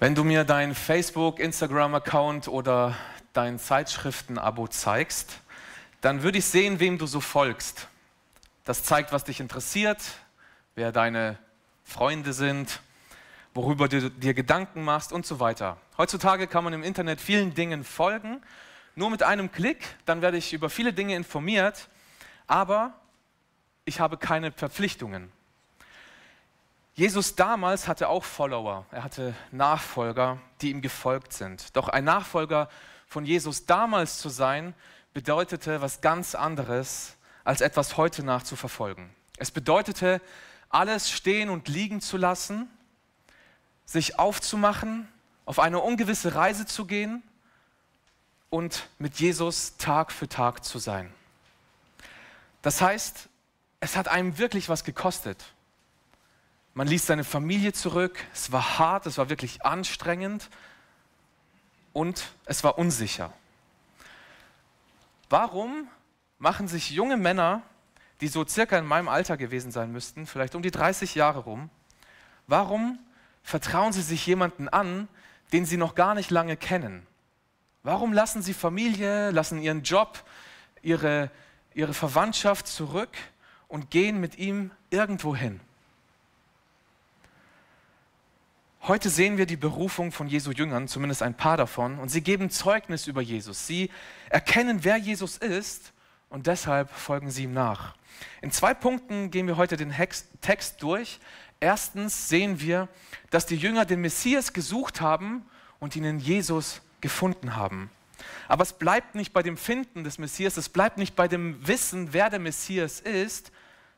Wenn 0.00 0.16
du 0.16 0.24
mir 0.24 0.42
dein 0.42 0.74
Facebook, 0.74 1.38
Instagram-Account 1.38 2.48
oder 2.48 2.96
dein 3.32 3.60
Zeitschriften-Abo 3.60 4.66
zeigst, 4.66 5.38
dann 6.00 6.24
würde 6.24 6.38
ich 6.38 6.46
sehen, 6.46 6.80
wem 6.80 6.98
du 6.98 7.06
so 7.06 7.20
folgst. 7.20 7.86
Das 8.64 8.82
zeigt, 8.82 9.12
was 9.12 9.22
dich 9.22 9.38
interessiert, 9.38 10.02
wer 10.74 10.90
deine 10.90 11.38
Freunde 11.84 12.32
sind, 12.32 12.80
worüber 13.54 13.86
du 13.86 14.10
dir 14.10 14.34
Gedanken 14.34 14.82
machst 14.82 15.12
und 15.12 15.26
so 15.26 15.38
weiter. 15.38 15.76
Heutzutage 15.96 16.48
kann 16.48 16.64
man 16.64 16.72
im 16.72 16.82
Internet 16.82 17.20
vielen 17.20 17.54
Dingen 17.54 17.84
folgen. 17.84 18.42
Nur 18.96 19.10
mit 19.10 19.22
einem 19.22 19.52
Klick, 19.52 19.84
dann 20.06 20.22
werde 20.22 20.38
ich 20.38 20.52
über 20.52 20.70
viele 20.70 20.92
Dinge 20.92 21.14
informiert, 21.14 21.88
aber 22.48 22.94
ich 23.84 24.00
habe 24.00 24.16
keine 24.16 24.50
Verpflichtungen. 24.50 25.30
Jesus 26.94 27.34
damals 27.34 27.88
hatte 27.88 28.08
auch 28.08 28.22
Follower, 28.22 28.86
er 28.92 29.02
hatte 29.02 29.34
Nachfolger, 29.50 30.38
die 30.60 30.70
ihm 30.70 30.80
gefolgt 30.80 31.32
sind. 31.32 31.76
Doch 31.76 31.88
ein 31.88 32.04
Nachfolger 32.04 32.68
von 33.08 33.24
Jesus 33.24 33.66
damals 33.66 34.18
zu 34.18 34.28
sein, 34.28 34.74
bedeutete 35.12 35.80
was 35.80 36.00
ganz 36.00 36.36
anderes, 36.36 37.16
als 37.42 37.60
etwas 37.60 37.96
heute 37.96 38.22
nachzuverfolgen. 38.22 39.10
Es 39.38 39.50
bedeutete, 39.50 40.20
alles 40.68 41.10
stehen 41.10 41.50
und 41.50 41.68
liegen 41.68 42.00
zu 42.00 42.16
lassen, 42.16 42.68
sich 43.84 44.18
aufzumachen, 44.18 45.08
auf 45.46 45.58
eine 45.58 45.80
ungewisse 45.80 46.36
Reise 46.36 46.64
zu 46.64 46.86
gehen 46.86 47.22
und 48.50 48.88
mit 48.98 49.16
Jesus 49.16 49.76
Tag 49.78 50.12
für 50.12 50.28
Tag 50.28 50.64
zu 50.64 50.78
sein. 50.78 51.12
Das 52.62 52.80
heißt, 52.80 53.28
es 53.80 53.96
hat 53.96 54.08
einem 54.08 54.38
wirklich 54.38 54.68
was 54.68 54.84
gekostet. 54.84 55.53
Man 56.76 56.88
ließ 56.88 57.06
seine 57.06 57.22
Familie 57.22 57.72
zurück. 57.72 58.18
Es 58.32 58.50
war 58.50 58.80
hart, 58.80 59.06
es 59.06 59.16
war 59.16 59.30
wirklich 59.30 59.64
anstrengend 59.64 60.50
und 61.92 62.24
es 62.46 62.64
war 62.64 62.78
unsicher. 62.78 63.32
Warum 65.30 65.88
machen 66.38 66.66
sich 66.66 66.90
junge 66.90 67.16
Männer, 67.16 67.62
die 68.20 68.26
so 68.26 68.44
circa 68.44 68.76
in 68.76 68.86
meinem 68.86 69.08
Alter 69.08 69.36
gewesen 69.36 69.70
sein 69.70 69.92
müssten, 69.92 70.26
vielleicht 70.26 70.56
um 70.56 70.62
die 70.62 70.72
30 70.72 71.14
Jahre 71.14 71.40
rum, 71.40 71.70
warum 72.48 72.98
vertrauen 73.44 73.92
sie 73.92 74.02
sich 74.02 74.26
jemanden 74.26 74.68
an, 74.68 75.08
den 75.52 75.66
sie 75.66 75.76
noch 75.76 75.94
gar 75.94 76.16
nicht 76.16 76.32
lange 76.32 76.56
kennen? 76.56 77.06
Warum 77.84 78.12
lassen 78.12 78.42
sie 78.42 78.54
Familie, 78.54 79.30
lassen 79.30 79.60
ihren 79.60 79.84
Job, 79.84 80.24
ihre, 80.82 81.30
ihre 81.72 81.94
Verwandtschaft 81.94 82.66
zurück 82.66 83.16
und 83.68 83.90
gehen 83.90 84.20
mit 84.20 84.38
ihm 84.38 84.72
irgendwo 84.90 85.36
hin? 85.36 85.60
Heute 88.86 89.08
sehen 89.08 89.38
wir 89.38 89.46
die 89.46 89.56
Berufung 89.56 90.12
von 90.12 90.26
Jesu 90.26 90.50
Jüngern, 90.50 90.88
zumindest 90.88 91.22
ein 91.22 91.32
paar 91.32 91.56
davon, 91.56 91.98
und 91.98 92.10
sie 92.10 92.20
geben 92.20 92.50
Zeugnis 92.50 93.06
über 93.06 93.22
Jesus. 93.22 93.66
Sie 93.66 93.90
erkennen, 94.28 94.80
wer 94.82 94.98
Jesus 94.98 95.38
ist 95.38 95.94
und 96.28 96.46
deshalb 96.46 96.90
folgen 96.90 97.30
sie 97.30 97.44
ihm 97.44 97.54
nach. 97.54 97.94
In 98.42 98.50
zwei 98.50 98.74
Punkten 98.74 99.30
gehen 99.30 99.46
wir 99.46 99.56
heute 99.56 99.78
den 99.78 99.94
Text 100.42 100.82
durch. 100.82 101.18
Erstens 101.60 102.28
sehen 102.28 102.60
wir, 102.60 102.88
dass 103.30 103.46
die 103.46 103.56
Jünger 103.56 103.86
den 103.86 104.02
Messias 104.02 104.52
gesucht 104.52 105.00
haben 105.00 105.46
und 105.80 105.96
ihn 105.96 106.04
in 106.04 106.18
Jesus 106.18 106.82
gefunden 107.00 107.56
haben. 107.56 107.88
Aber 108.48 108.64
es 108.64 108.74
bleibt 108.74 109.14
nicht 109.14 109.32
bei 109.32 109.42
dem 109.42 109.56
Finden 109.56 110.04
des 110.04 110.18
Messias, 110.18 110.58
es 110.58 110.68
bleibt 110.68 110.98
nicht 110.98 111.16
bei 111.16 111.26
dem 111.26 111.66
Wissen, 111.66 112.12
wer 112.12 112.28
der 112.28 112.38
Messias 112.38 113.00
ist, 113.00 113.50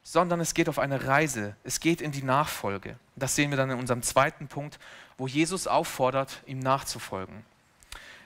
sondern 0.09 0.39
es 0.39 0.55
geht 0.55 0.69
auf 0.69 0.79
eine 0.79 1.09
Reise, 1.09 1.57
es 1.65 1.81
geht 1.81 2.01
in 2.01 2.13
die 2.13 2.23
Nachfolge. 2.23 2.95
Das 3.17 3.35
sehen 3.35 3.51
wir 3.51 3.57
dann 3.57 3.73
in 3.73 3.79
unserem 3.81 4.05
zweiten 4.05 4.47
Punkt, 4.47 4.79
wo 5.19 5.27
Jesus 5.27 5.67
auffordert, 5.67 6.45
ihm 6.47 6.61
nachzufolgen. 6.61 7.45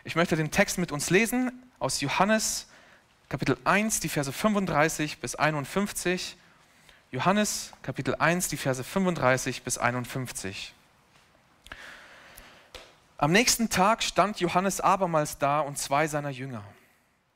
Ich 0.05 0.15
möchte 0.15 0.37
den 0.37 0.51
Text 0.51 0.77
mit 0.77 0.93
uns 0.93 1.09
lesen 1.09 1.51
aus 1.79 2.03
Johannes 2.03 2.67
Kapitel 3.31 3.57
1, 3.65 4.01
die 4.01 4.11
Verse 4.11 4.31
35 4.31 5.21
bis 5.21 5.37
51. 5.37 6.37
Johannes 7.13 7.73
Kapitel 7.81 8.15
1, 8.15 8.49
die 8.49 8.59
Verse 8.59 8.85
35 8.85 9.63
bis 9.63 9.79
51. 9.79 10.75
Am 13.17 13.33
nächsten 13.33 13.71
Tag 13.71 14.03
stand 14.03 14.39
Johannes 14.39 14.83
abermals 14.83 15.39
da 15.39 15.61
und 15.61 15.79
zwei 15.79 16.07
seiner 16.09 16.31
Jünger. 16.31 16.63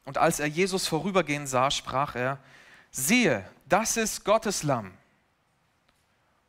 Und 0.05 0.19
als 0.19 0.39
er 0.39 0.49
Jesus 0.49 0.87
vorübergehen 0.87 1.47
sah, 1.47 1.71
sprach 1.71 2.15
er, 2.15 2.39
siehe, 2.91 3.43
das 3.67 3.97
ist 3.97 4.25
Gottes 4.25 4.63
Lamm. 4.63 4.93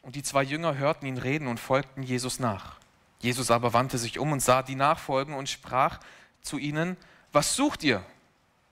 Und 0.01 0.15
die 0.15 0.23
zwei 0.23 0.43
Jünger 0.43 0.77
hörten 0.77 1.05
ihn 1.05 1.17
reden 1.17 1.47
und 1.47 1.59
folgten 1.59 2.03
Jesus 2.03 2.39
nach. 2.39 2.77
Jesus 3.19 3.49
aber 3.49 3.73
wandte 3.73 3.97
sich 3.97 4.19
um 4.19 4.31
und 4.31 4.41
sah 4.41 4.61
die 4.61 4.75
nachfolgen 4.75 5.33
und 5.33 5.49
sprach 5.49 5.99
zu 6.41 6.57
ihnen, 6.57 6.95
was 7.31 7.55
sucht 7.55 7.83
ihr? 7.83 8.03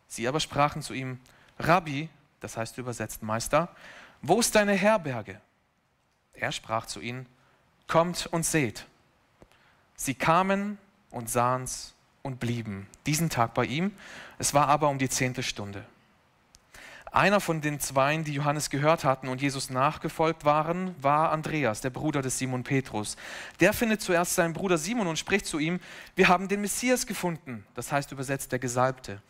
Sie 0.07 0.27
aber 0.27 0.39
sprachen 0.39 0.81
zu 0.81 0.93
ihm, 0.93 1.19
Rabbi, 1.57 2.09
das 2.39 2.55
heißt 2.55 2.77
übersetzt 2.77 3.23
Meister, 3.23 3.73
wo 4.21 4.39
ist 4.39 4.55
deine 4.55 4.73
Herberge? 4.73 5.41
Er 6.33 6.51
sprach 6.51 6.85
zu 6.85 6.99
ihnen, 6.99 7.25
kommt 7.87 8.27
und 8.27 8.45
seht. 8.45 8.85
Sie 9.95 10.13
kamen 10.13 10.77
und 11.09 11.29
sahen's 11.29 11.93
und 12.21 12.39
blieben 12.39 12.87
diesen 13.05 13.29
Tag 13.29 13.53
bei 13.53 13.65
ihm. 13.65 13.95
Es 14.37 14.53
war 14.53 14.67
aber 14.67 14.89
um 14.89 14.97
die 14.97 15.09
zehnte 15.09 15.43
Stunde. 15.43 15.85
Einer 17.13 17.39
von 17.39 17.61
den 17.61 17.79
Zweien, 17.79 18.23
die 18.23 18.33
Johannes 18.33 18.71
gehört 18.71 19.03
hatten 19.03 19.27
und 19.27 19.39
Jesus 19.39 19.69
nachgefolgt 19.69 20.45
waren, 20.45 20.95
war 20.99 21.31
Andreas, 21.31 21.79
der 21.79 21.91
Bruder 21.91 22.23
des 22.23 22.39
Simon 22.39 22.63
Petrus. 22.63 23.17
Der 23.59 23.71
findet 23.71 24.01
zuerst 24.01 24.33
seinen 24.33 24.53
Bruder 24.53 24.79
Simon 24.79 25.05
und 25.05 25.19
spricht 25.19 25.45
zu 25.45 25.59
ihm, 25.59 25.79
wir 26.15 26.27
haben 26.27 26.47
den 26.47 26.61
Messias 26.61 27.05
gefunden, 27.05 27.67
das 27.75 27.91
heißt 27.91 28.11
übersetzt 28.11 28.51
der 28.51 28.57
Gesalbte. 28.57 29.21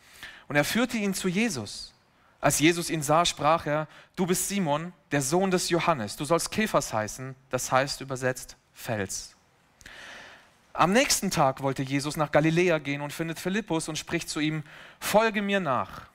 Und 0.48 0.56
er 0.56 0.64
führte 0.64 0.96
ihn 0.96 1.12
zu 1.12 1.28
Jesus. 1.28 1.92
Als 2.40 2.58
Jesus 2.58 2.88
ihn 2.88 3.02
sah, 3.02 3.26
sprach 3.26 3.66
er, 3.66 3.86
du 4.16 4.24
bist 4.24 4.48
Simon, 4.48 4.94
der 5.12 5.20
Sohn 5.20 5.50
des 5.50 5.68
Johannes, 5.68 6.16
du 6.16 6.24
sollst 6.24 6.50
Käfers 6.50 6.90
heißen, 6.90 7.34
das 7.50 7.70
heißt 7.70 8.00
übersetzt 8.00 8.56
Fels. 8.72 9.36
Am 10.72 10.94
nächsten 10.94 11.30
Tag 11.30 11.62
wollte 11.62 11.82
Jesus 11.82 12.16
nach 12.16 12.32
Galiläa 12.32 12.78
gehen 12.78 13.02
und 13.02 13.12
findet 13.12 13.38
Philippus 13.38 13.90
und 13.90 13.98
spricht 13.98 14.30
zu 14.30 14.40
ihm, 14.40 14.62
folge 15.00 15.42
mir 15.42 15.60
nach. 15.60 16.13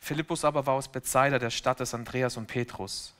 Philippus 0.00 0.44
aber 0.44 0.66
war 0.66 0.74
aus 0.74 0.88
Bethsaida, 0.88 1.38
der 1.38 1.50
Stadt 1.50 1.80
des 1.80 1.94
Andreas 1.94 2.36
und 2.36 2.46
Petrus. 2.46 3.14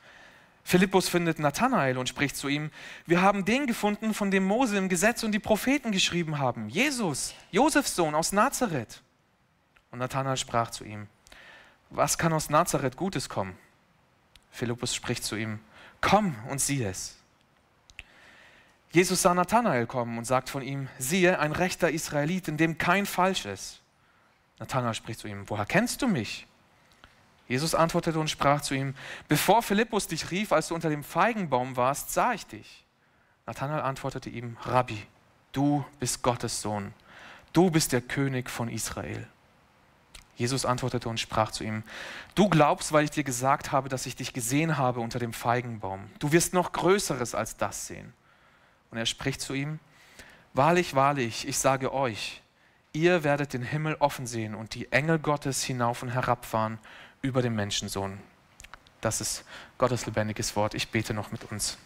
Philippus 0.64 1.08
findet 1.08 1.38
Nathanael 1.38 1.96
und 1.96 2.10
spricht 2.10 2.36
zu 2.36 2.48
ihm, 2.48 2.70
wir 3.06 3.22
haben 3.22 3.44
den 3.44 3.66
gefunden, 3.66 4.12
von 4.12 4.30
dem 4.30 4.44
Mose 4.44 4.76
im 4.76 4.90
Gesetz 4.90 5.22
und 5.22 5.32
die 5.32 5.38
Propheten 5.38 5.92
geschrieben 5.92 6.38
haben, 6.38 6.68
Jesus, 6.68 7.34
Josefs 7.50 7.96
Sohn 7.96 8.14
aus 8.14 8.32
Nazareth. 8.32 9.00
Und 9.90 10.00
Nathanael 10.00 10.36
sprach 10.36 10.70
zu 10.70 10.84
ihm, 10.84 11.06
was 11.90 12.18
kann 12.18 12.34
aus 12.34 12.50
Nazareth 12.50 12.96
Gutes 12.96 13.28
kommen? 13.30 13.56
Philippus 14.50 14.94
spricht 14.94 15.24
zu 15.24 15.36
ihm, 15.36 15.60
komm 16.00 16.36
und 16.50 16.60
sieh 16.60 16.84
es. 16.84 17.16
Jesus 18.90 19.22
sah 19.22 19.34
Nathanael 19.34 19.86
kommen 19.86 20.18
und 20.18 20.24
sagt 20.24 20.50
von 20.50 20.62
ihm, 20.62 20.88
siehe, 20.98 21.38
ein 21.38 21.52
rechter 21.52 21.90
Israelit, 21.90 22.48
in 22.48 22.56
dem 22.56 22.78
kein 22.78 23.06
Falsch 23.06 23.44
ist. 23.44 23.80
Nathanael 24.58 24.94
spricht 24.94 25.20
zu 25.20 25.28
ihm, 25.28 25.48
woher 25.48 25.66
kennst 25.66 26.02
du 26.02 26.08
mich? 26.08 26.47
Jesus 27.48 27.74
antwortete 27.74 28.20
und 28.20 28.28
sprach 28.28 28.60
zu 28.60 28.74
ihm, 28.74 28.94
bevor 29.26 29.62
Philippus 29.62 30.06
dich 30.06 30.30
rief, 30.30 30.52
als 30.52 30.68
du 30.68 30.74
unter 30.74 30.90
dem 30.90 31.02
Feigenbaum 31.02 31.76
warst, 31.76 32.12
sah 32.12 32.34
ich 32.34 32.46
dich. 32.46 32.84
Nathanael 33.46 33.80
antwortete 33.80 34.28
ihm, 34.28 34.58
Rabbi, 34.62 35.02
du 35.52 35.84
bist 35.98 36.22
Gottes 36.22 36.60
Sohn, 36.60 36.92
du 37.54 37.70
bist 37.70 37.92
der 37.92 38.02
König 38.02 38.50
von 38.50 38.68
Israel. 38.68 39.26
Jesus 40.36 40.66
antwortete 40.66 41.08
und 41.08 41.18
sprach 41.18 41.50
zu 41.50 41.64
ihm, 41.64 41.82
du 42.34 42.48
glaubst, 42.48 42.92
weil 42.92 43.04
ich 43.04 43.10
dir 43.10 43.24
gesagt 43.24 43.72
habe, 43.72 43.88
dass 43.88 44.06
ich 44.06 44.14
dich 44.14 44.32
gesehen 44.32 44.76
habe 44.76 45.00
unter 45.00 45.18
dem 45.18 45.32
Feigenbaum. 45.32 46.10
Du 46.20 46.30
wirst 46.30 46.54
noch 46.54 46.72
Größeres 46.72 47.34
als 47.34 47.56
das 47.56 47.88
sehen. 47.88 48.12
Und 48.90 48.98
er 48.98 49.06
spricht 49.06 49.40
zu 49.40 49.54
ihm, 49.54 49.80
wahrlich, 50.52 50.94
wahrlich, 50.94 51.48
ich 51.48 51.58
sage 51.58 51.92
euch, 51.92 52.42
ihr 52.92 53.24
werdet 53.24 53.52
den 53.52 53.62
Himmel 53.62 53.96
offen 53.98 54.26
sehen 54.26 54.54
und 54.54 54.74
die 54.74 54.92
Engel 54.92 55.18
Gottes 55.18 55.64
hinauf 55.64 56.02
und 56.02 56.10
herabfahren 56.10 56.78
über 57.22 57.42
dem 57.42 57.54
Menschensohn. 57.54 58.18
Das 59.00 59.20
ist 59.20 59.44
Gottes 59.78 60.06
lebendiges 60.06 60.56
Wort. 60.56 60.74
Ich 60.74 60.90
bete 60.90 61.14
noch 61.14 61.30
mit 61.30 61.50
uns. 61.50 61.78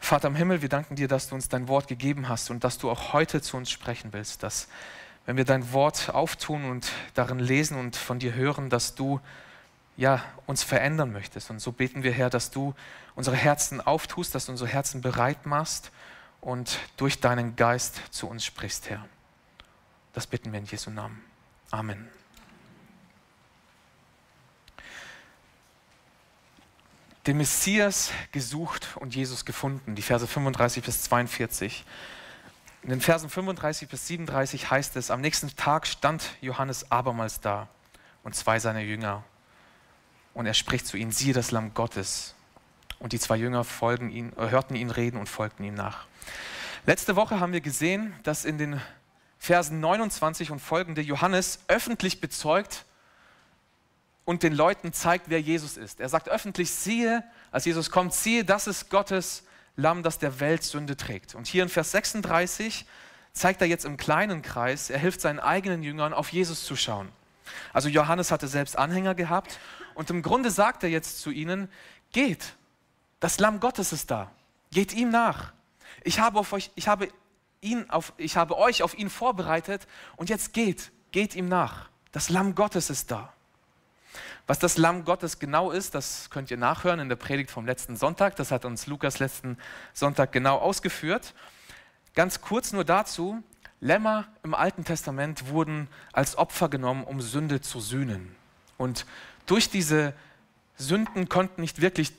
Vater 0.00 0.28
im 0.28 0.34
Himmel, 0.34 0.62
wir 0.62 0.68
danken 0.68 0.96
dir, 0.96 1.08
dass 1.08 1.28
du 1.28 1.34
uns 1.34 1.48
dein 1.48 1.68
Wort 1.68 1.86
gegeben 1.86 2.28
hast 2.28 2.50
und 2.50 2.64
dass 2.64 2.78
du 2.78 2.90
auch 2.90 3.12
heute 3.12 3.42
zu 3.42 3.56
uns 3.56 3.70
sprechen 3.70 4.12
willst, 4.12 4.42
dass 4.42 4.68
wenn 5.26 5.36
wir 5.36 5.44
dein 5.44 5.72
Wort 5.72 6.10
auftun 6.10 6.64
und 6.64 6.90
darin 7.14 7.38
lesen 7.38 7.78
und 7.78 7.94
von 7.94 8.18
dir 8.18 8.34
hören, 8.34 8.70
dass 8.70 8.94
du 8.94 9.20
ja, 9.96 10.24
uns 10.46 10.62
verändern 10.62 11.12
möchtest. 11.12 11.50
Und 11.50 11.60
so 11.60 11.72
beten 11.72 12.02
wir, 12.02 12.12
Herr, 12.12 12.30
dass 12.30 12.50
du 12.50 12.74
unsere 13.14 13.36
Herzen 13.36 13.80
auftust, 13.80 14.34
dass 14.34 14.46
du 14.46 14.52
unsere 14.52 14.70
Herzen 14.70 15.02
bereit 15.02 15.44
machst 15.44 15.92
und 16.40 16.78
durch 16.96 17.20
deinen 17.20 17.54
Geist 17.54 18.00
zu 18.10 18.26
uns 18.26 18.44
sprichst, 18.44 18.88
Herr. 18.88 19.04
Das 20.14 20.26
bitten 20.26 20.52
wir 20.52 20.58
in 20.58 20.64
Jesu 20.64 20.90
Namen. 20.90 21.22
Amen. 21.70 22.08
Den 27.26 27.36
Messias 27.36 28.10
gesucht 28.32 28.96
und 28.96 29.14
Jesus 29.14 29.44
gefunden. 29.44 29.94
Die 29.94 30.02
Verse 30.02 30.26
35 30.26 30.82
bis 30.82 31.02
42. 31.02 31.84
In 32.82 32.90
den 32.90 33.00
Versen 33.00 33.28
35 33.28 33.88
bis 33.88 34.06
37 34.06 34.70
heißt 34.70 34.96
es, 34.96 35.10
am 35.10 35.20
nächsten 35.20 35.54
Tag 35.54 35.86
stand 35.86 36.30
Johannes 36.40 36.90
abermals 36.90 37.40
da 37.40 37.68
und 38.22 38.34
zwei 38.34 38.58
seiner 38.58 38.80
Jünger. 38.80 39.22
Und 40.32 40.46
er 40.46 40.54
spricht 40.54 40.86
zu 40.86 40.96
ihnen, 40.96 41.12
siehe 41.12 41.34
das 41.34 41.50
Lamm 41.50 41.74
Gottes. 41.74 42.34
Und 42.98 43.12
die 43.12 43.18
zwei 43.18 43.36
Jünger 43.36 43.64
folgen 43.64 44.10
ihn, 44.10 44.32
äh, 44.38 44.48
hörten 44.48 44.76
ihn 44.76 44.90
reden 44.90 45.18
und 45.18 45.28
folgten 45.28 45.64
ihm 45.64 45.74
nach. 45.74 46.06
Letzte 46.86 47.16
Woche 47.16 47.40
haben 47.40 47.52
wir 47.52 47.60
gesehen, 47.60 48.14
dass 48.22 48.46
in 48.46 48.56
den 48.56 48.80
Versen 49.38 49.80
29 49.80 50.50
und 50.50 50.60
folgende 50.60 51.02
Johannes 51.02 51.60
öffentlich 51.68 52.20
bezeugt 52.20 52.86
und 54.30 54.44
den 54.44 54.54
Leuten 54.54 54.92
zeigt, 54.92 55.28
wer 55.28 55.40
Jesus 55.40 55.76
ist. 55.76 55.98
Er 55.98 56.08
sagt 56.08 56.28
öffentlich, 56.28 56.70
siehe, 56.70 57.24
als 57.50 57.64
Jesus 57.64 57.90
kommt, 57.90 58.14
siehe, 58.14 58.44
das 58.44 58.68
ist 58.68 58.88
Gottes 58.88 59.42
Lamm, 59.74 60.04
das 60.04 60.20
der 60.20 60.38
Welt 60.38 60.62
Sünde 60.62 60.96
trägt. 60.96 61.34
Und 61.34 61.48
hier 61.48 61.64
in 61.64 61.68
Vers 61.68 61.90
36 61.90 62.86
zeigt 63.32 63.60
er 63.60 63.66
jetzt 63.66 63.84
im 63.84 63.96
kleinen 63.96 64.42
Kreis, 64.42 64.88
er 64.88 65.00
hilft 65.00 65.20
seinen 65.20 65.40
eigenen 65.40 65.82
Jüngern, 65.82 66.14
auf 66.14 66.30
Jesus 66.30 66.62
zu 66.62 66.76
schauen. 66.76 67.08
Also 67.72 67.88
Johannes 67.88 68.30
hatte 68.30 68.46
selbst 68.46 68.78
Anhänger 68.78 69.16
gehabt 69.16 69.58
und 69.94 70.10
im 70.10 70.22
Grunde 70.22 70.52
sagt 70.52 70.84
er 70.84 70.90
jetzt 70.90 71.20
zu 71.20 71.32
ihnen, 71.32 71.68
geht, 72.12 72.54
das 73.18 73.40
Lamm 73.40 73.58
Gottes 73.58 73.92
ist 73.92 74.12
da, 74.12 74.30
geht 74.70 74.92
ihm 74.94 75.10
nach. 75.10 75.52
Ich 76.04 76.20
habe, 76.20 76.38
auf 76.38 76.52
euch, 76.52 76.70
ich, 76.76 76.86
habe 76.86 77.08
ihn 77.62 77.90
auf, 77.90 78.12
ich 78.16 78.36
habe 78.36 78.56
euch 78.56 78.84
auf 78.84 78.96
ihn 78.96 79.10
vorbereitet 79.10 79.88
und 80.14 80.30
jetzt 80.30 80.52
geht, 80.52 80.92
geht 81.10 81.34
ihm 81.34 81.48
nach. 81.48 81.88
Das 82.12 82.28
Lamm 82.28 82.54
Gottes 82.54 82.90
ist 82.90 83.10
da. 83.10 83.32
Was 84.50 84.58
das 84.58 84.78
Lamm 84.78 85.04
Gottes 85.04 85.38
genau 85.38 85.70
ist, 85.70 85.94
das 85.94 86.28
könnt 86.28 86.50
ihr 86.50 86.56
nachhören 86.56 86.98
in 86.98 87.08
der 87.08 87.14
Predigt 87.14 87.52
vom 87.52 87.66
letzten 87.66 87.96
Sonntag. 87.96 88.34
Das 88.34 88.50
hat 88.50 88.64
uns 88.64 88.88
Lukas 88.88 89.20
letzten 89.20 89.56
Sonntag 89.92 90.32
genau 90.32 90.56
ausgeführt. 90.56 91.34
Ganz 92.16 92.40
kurz 92.40 92.72
nur 92.72 92.84
dazu, 92.84 93.44
Lämmer 93.78 94.26
im 94.42 94.54
Alten 94.54 94.84
Testament 94.84 95.50
wurden 95.50 95.86
als 96.12 96.36
Opfer 96.36 96.68
genommen, 96.68 97.04
um 97.04 97.20
Sünde 97.20 97.60
zu 97.60 97.78
sühnen. 97.78 98.34
Und 98.76 99.06
durch 99.46 99.70
diese 99.70 100.14
Sünden 100.76 101.28
konnten 101.28 101.60
nicht 101.60 101.80
wirklich, 101.80 102.12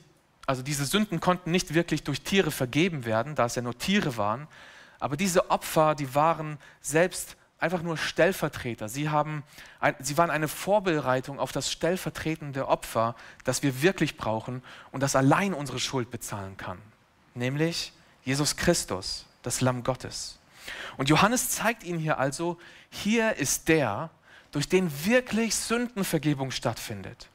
also 0.46 0.62
diese 0.62 0.86
Sünden 0.86 1.20
konnten 1.20 1.50
nicht 1.50 1.74
wirklich 1.74 2.02
durch 2.02 2.22
Tiere 2.22 2.50
vergeben 2.50 3.04
werden, 3.04 3.34
da 3.34 3.44
es 3.44 3.56
ja 3.56 3.60
nur 3.60 3.76
Tiere 3.76 4.16
waren. 4.16 4.48
Aber 5.00 5.18
diese 5.18 5.50
Opfer, 5.50 5.94
die 5.94 6.14
waren 6.14 6.56
selbst 6.80 7.36
einfach 7.62 7.82
nur 7.82 7.96
Stellvertreter. 7.96 8.88
Sie, 8.88 9.08
haben, 9.08 9.44
sie 10.00 10.18
waren 10.18 10.30
eine 10.30 10.48
Vorbereitung 10.48 11.38
auf 11.38 11.52
das 11.52 11.70
stellvertretende 11.70 12.66
Opfer, 12.66 13.14
das 13.44 13.62
wir 13.62 13.82
wirklich 13.82 14.16
brauchen 14.16 14.62
und 14.90 15.00
das 15.00 15.14
allein 15.14 15.54
unsere 15.54 15.78
Schuld 15.78 16.10
bezahlen 16.10 16.56
kann. 16.56 16.78
Nämlich 17.34 17.92
Jesus 18.24 18.56
Christus, 18.56 19.26
das 19.42 19.60
Lamm 19.60 19.84
Gottes. 19.84 20.40
Und 20.96 21.08
Johannes 21.08 21.50
zeigt 21.50 21.84
ihnen 21.84 22.00
hier 22.00 22.18
also, 22.18 22.58
hier 22.90 23.36
ist 23.36 23.68
der, 23.68 24.10
durch 24.50 24.68
den 24.68 25.04
wirklich 25.04 25.54
Sündenvergebung 25.54 26.50
stattfindet, 26.50 27.28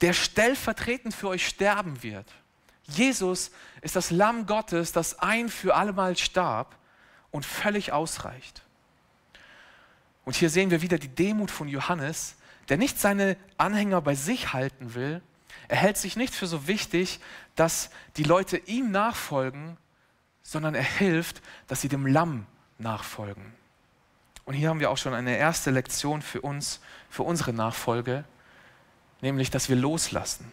der 0.00 0.12
stellvertretend 0.12 1.14
für 1.14 1.28
euch 1.28 1.46
sterben 1.46 2.02
wird. 2.02 2.26
Jesus 2.86 3.52
ist 3.82 3.94
das 3.94 4.10
Lamm 4.10 4.46
Gottes, 4.46 4.90
das 4.90 5.20
ein 5.20 5.48
für 5.48 5.76
allemal 5.76 6.16
starb 6.16 6.76
und 7.30 7.46
völlig 7.46 7.92
ausreicht. 7.92 8.64
Und 10.24 10.36
hier 10.36 10.50
sehen 10.50 10.70
wir 10.70 10.82
wieder 10.82 10.98
die 10.98 11.08
Demut 11.08 11.50
von 11.50 11.68
Johannes, 11.68 12.36
der 12.68 12.76
nicht 12.78 12.98
seine 12.98 13.36
Anhänger 13.58 14.00
bei 14.00 14.14
sich 14.14 14.52
halten 14.52 14.94
will. 14.94 15.20
Er 15.68 15.76
hält 15.76 15.96
sich 15.96 16.16
nicht 16.16 16.34
für 16.34 16.46
so 16.46 16.66
wichtig, 16.66 17.20
dass 17.56 17.90
die 18.16 18.24
Leute 18.24 18.56
ihm 18.56 18.90
nachfolgen, 18.90 19.76
sondern 20.42 20.74
er 20.74 20.82
hilft, 20.82 21.42
dass 21.66 21.80
sie 21.80 21.88
dem 21.88 22.06
Lamm 22.06 22.46
nachfolgen. 22.78 23.52
Und 24.44 24.54
hier 24.54 24.68
haben 24.68 24.80
wir 24.80 24.90
auch 24.90 24.98
schon 24.98 25.14
eine 25.14 25.36
erste 25.36 25.70
Lektion 25.70 26.20
für 26.20 26.42
uns, 26.42 26.80
für 27.08 27.22
unsere 27.22 27.52
Nachfolge, 27.52 28.24
nämlich, 29.22 29.50
dass 29.50 29.68
wir 29.68 29.76
loslassen. 29.76 30.52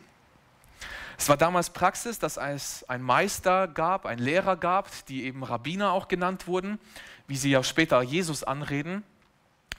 Es 1.17 1.29
war 1.29 1.37
damals 1.37 1.69
Praxis, 1.69 2.17
dass 2.17 2.37
es 2.37 2.87
einen 2.89 3.03
Meister 3.03 3.67
gab, 3.67 4.05
einen 4.05 4.21
Lehrer 4.21 4.55
gab, 4.55 4.89
die 5.07 5.25
eben 5.25 5.43
Rabbiner 5.43 5.91
auch 5.91 6.07
genannt 6.07 6.47
wurden, 6.47 6.79
wie 7.27 7.37
sie 7.37 7.51
ja 7.51 7.63
später 7.63 8.01
Jesus 8.01 8.43
anreden. 8.43 9.03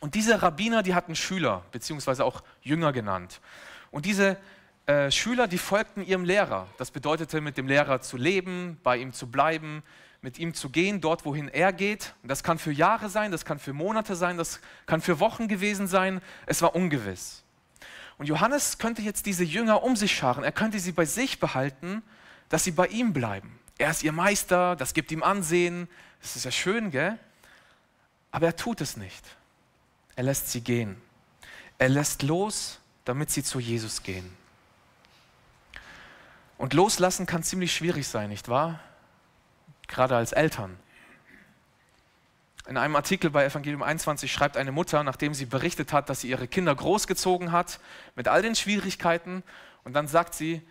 Und 0.03 0.17
diese 0.17 0.43
Rabbiner, 0.43 0.83
die 0.83 0.97
hatten 0.97 1.15
Schüler, 1.15 1.63
beziehungsweise 1.71 2.25
auch 2.25 2.43
Jünger 2.61 2.93
genannt. 2.93 3.41
Und 3.93 4.05
diese 4.05 4.37
äh, 4.87 5.13
Schüler, 5.13 5.47
die 5.47 5.59
folgten 5.59 6.05
ihrem 6.05 6.25
Lehrer. 6.25 6.67
Das 6.77 6.91
bedeutete, 6.91 7.41
mit 7.41 7.57
dem 7.57 7.69
Lehrer 7.69 8.01
zu 8.01 8.17
leben, 8.17 8.81
bei 8.83 8.97
ihm 8.97 9.13
zu 9.13 9.29
bleiben, 9.29 9.85
mit 10.21 10.41
ihm 10.41 10.55
zu 10.55 10.71
gehen, 10.71 11.01
dort, 11.01 11.25
wohin 11.25 11.47
er 11.47 11.73
geht. 11.73 12.15
Und 12.25 12.31
das 12.31 12.43
kann 12.43 12.59
für 12.59 12.73
Jahre 12.73 13.11
sein, 13.11 13.31
das 13.31 13.45
kann 13.45 13.61
für 13.61 13.73
Monate 13.73 14.17
sein, 14.17 14.39
das 14.39 14.61
kann 14.87 15.01
für 15.01 15.21
Wochen 15.21 15.47
gewesen 15.47 15.87
sein. 15.87 16.21
Es 16.47 16.63
war 16.63 16.75
ungewiss. 16.75 17.45
Und 18.19 18.27
Johannes 18.27 18.79
könnte 18.79 19.03
jetzt 19.03 19.27
diese 19.27 19.45
Jünger 19.45 19.85
um 19.85 19.95
sich 19.95 20.11
scharen. 20.11 20.43
Er 20.43 20.51
könnte 20.51 20.81
sie 20.81 20.91
bei 20.91 21.05
sich 21.05 21.39
behalten, 21.39 22.03
dass 22.49 22.65
sie 22.65 22.73
bei 22.73 22.89
ihm 22.89 23.13
bleiben. 23.13 23.57
Er 23.79 23.93
ist 23.93 24.03
ihr 24.03 24.11
Meister, 24.11 24.75
das 24.75 24.95
gibt 24.95 25.13
ihm 25.13 25.23
Ansehen. 25.23 25.87
Das 26.21 26.35
ist 26.35 26.45
ja 26.45 26.51
schön, 26.51 26.91
gell? 26.91 27.21
Aber 28.33 28.47
er 28.47 28.57
tut 28.57 28.81
es 28.81 28.97
nicht. 28.97 29.25
Er 30.17 30.25
lässt 30.25 30.51
sie 30.51 30.61
gehen. 30.61 31.01
Er 31.79 31.89
lässt 31.89 32.23
los, 32.23 32.81
damit 33.05 33.31
sie 33.31 33.43
zu 33.43 33.59
Jesus 33.59 34.03
gehen. 34.03 34.37
Und 36.59 36.75
loslassen 36.75 37.27
kann 37.27 37.43
ziemlich 37.43 37.75
schwierig 37.75 38.07
sein, 38.07 38.29
nicht 38.29 38.49
wahr? 38.49 38.79
Gerade 39.89 40.17
als 40.17 40.33
Eltern. 40.33 40.79
In 42.69 42.77
einem 42.77 42.95
Artikel 42.95 43.31
bei 43.31 43.45
Evangelium 43.45 43.83
21 43.83 44.33
schreibt 44.33 44.57
eine 44.57 44.71
Mutter, 44.71 45.03
nachdem 45.03 45.35
sie 45.35 45.47
berichtet 45.47 45.93
hat, 45.93 46.09
dass 46.09 46.21
sie 46.21 46.29
ihre 46.29 46.47
Kinder 46.47 46.75
großgezogen 46.75 47.51
hat, 47.51 47.81
mit 48.15 48.29
all 48.29 48.43
den 48.43 48.55
Schwierigkeiten, 48.55 49.43
und 49.83 49.95
dann 49.95 50.07
sagt 50.07 50.35
sie, 50.35 50.63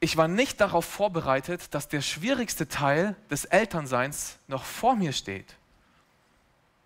ich 0.00 0.18
war 0.18 0.28
nicht 0.28 0.60
darauf 0.60 0.84
vorbereitet, 0.84 1.72
dass 1.72 1.88
der 1.88 2.02
schwierigste 2.02 2.68
Teil 2.68 3.16
des 3.30 3.46
Elternseins 3.46 4.38
noch 4.48 4.64
vor 4.64 4.96
mir 4.96 5.14
steht 5.14 5.56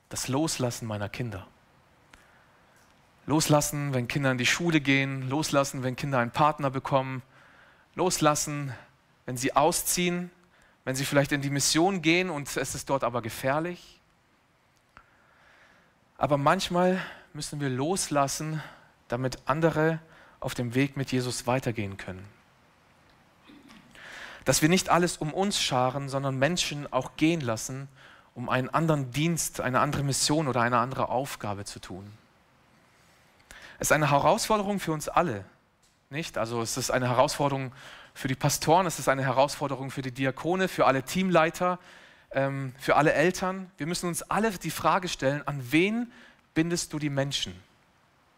das 0.09 0.29
Loslassen 0.29 0.87
meiner 0.87 1.09
Kinder. 1.09 1.47
Loslassen, 3.27 3.93
wenn 3.93 4.09
Kinder 4.09 4.31
in 4.33 4.39
die 4.39 4.47
Schule 4.47 4.81
gehen, 4.81 5.29
loslassen, 5.29 5.83
wenn 5.83 5.97
Kinder 5.97 6.19
einen 6.19 6.31
Partner 6.31 6.71
bekommen, 6.71 7.23
loslassen, 7.95 8.73
wenn 9.27 9.37
sie 9.37 9.55
ausziehen, 9.55 10.31
wenn 10.85 10.97
sie 10.97 11.05
vielleicht 11.05 11.33
in 11.33 11.43
die 11.43 11.51
Mission 11.51 12.01
gehen 12.01 12.31
und 12.31 12.57
es 12.57 12.75
ist 12.75 12.89
dort 12.89 13.05
aber 13.05 13.21
gefährlich. 13.21 14.01
Aber 16.17 16.39
manchmal 16.39 17.03
müssen 17.35 17.61
wir 17.61 17.69
loslassen, 17.69 18.63
damit 19.09 19.39
andere 19.45 20.01
auf 20.41 20.55
dem 20.55 20.75
Weg 20.75 20.97
mit 20.97 21.13
Jesus 21.13 21.47
weitergehen 21.47 21.99
können. 21.99 22.27
Dass 24.47 24.63
wir 24.63 24.71
nicht 24.71 24.89
alles 24.89 25.19
um 25.19 25.35
uns 25.35 25.61
scharen, 25.61 26.09
sondern 26.09 26.39
Menschen 26.39 26.91
auch 26.91 27.17
gehen 27.17 27.43
lassen 27.43 27.89
um 28.39 28.49
einen 28.49 28.69
anderen 28.69 29.11
Dienst, 29.11 29.61
eine 29.61 29.81
andere 29.81 30.05
Mission 30.05 30.47
oder 30.47 30.61
eine 30.61 30.79
andere 30.79 31.09
Aufgabe 31.09 31.65
zu 31.65 31.81
tun. 31.81 32.09
Es 33.81 33.89
ist 33.89 33.93
eine 33.93 34.13
Herausforderung 34.13 34.79
für 34.79 34.93
uns 34.93 35.09
alle, 35.09 35.45
nicht? 36.09 36.39
Also 36.39 36.63
es 36.63 36.77
ist 36.77 36.93
eine 36.93 37.09
Herausforderung 37.09 37.73
für 38.15 38.29
die 38.29 38.37
Pastoren, 38.37 38.87
es 38.87 39.01
ist 39.01 39.09
eine 39.09 39.25
Herausforderung 39.25 39.91
für 39.91 40.03
die 40.03 40.13
Diakone, 40.13 40.69
für 40.69 40.87
alle 40.87 41.03
Teamleiter, 41.03 41.81
ähm, 42.31 42.77
für 42.79 42.95
alle 42.95 43.13
Eltern. 43.13 43.73
Wir 43.77 43.89
müssen 43.89 44.07
uns 44.07 44.23
alle 44.23 44.53
die 44.53 44.71
Frage 44.71 45.09
stellen, 45.09 45.43
an 45.49 45.73
wen 45.73 46.13
bindest 46.55 46.93
du 46.93 47.01
die 47.01 47.11
Menschen? 47.11 47.61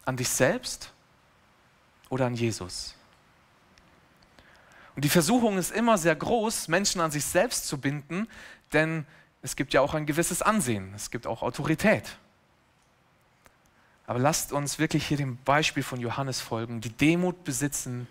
An 0.05 0.17
dich 0.17 0.29
selbst 0.29 0.93
oder 2.09 2.25
an 2.25 2.33
Jesus? 2.33 2.95
Und 4.95 5.05
die 5.05 5.09
Versuchung 5.09 5.59
ist 5.59 5.71
immer 5.71 5.99
sehr 5.99 6.15
groß, 6.15 6.69
Menschen 6.69 7.01
an 7.01 7.11
sich 7.11 7.23
selbst 7.23 7.67
zu 7.67 7.77
binden, 7.77 8.27
denn 8.73 9.05
es 9.41 9.55
gibt 9.55 9.73
ja 9.73 9.81
auch 9.81 9.93
ein 9.93 10.05
gewisses 10.05 10.41
Ansehen, 10.41 10.93
es 10.95 11.11
gibt 11.11 11.27
auch 11.27 11.41
Autorität. 11.41 12.17
Aber 14.05 14.19
lasst 14.19 14.51
uns 14.51 14.77
wirklich 14.77 15.07
hier 15.07 15.17
dem 15.17 15.37
Beispiel 15.43 15.83
von 15.83 15.99
Johannes 15.99 16.41
folgen, 16.41 16.81
die 16.81 16.89
Demut 16.89 17.43
besitzen, 17.43 18.07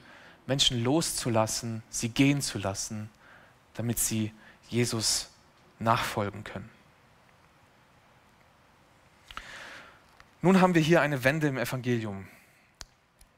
Menschen 0.46 0.82
loszulassen, 0.82 1.82
sie 1.90 2.08
gehen 2.08 2.40
zu 2.40 2.58
lassen, 2.58 3.10
damit 3.75 3.99
sie 3.99 4.32
Jesus 4.68 5.28
nachfolgen 5.78 6.44
können. 6.44 6.70
Nun 10.42 10.60
haben 10.60 10.75
wir 10.75 10.82
hier 10.82 11.02
eine 11.02 11.22
Wende 11.22 11.49
im 11.49 11.58
Evangelium. 11.58 12.26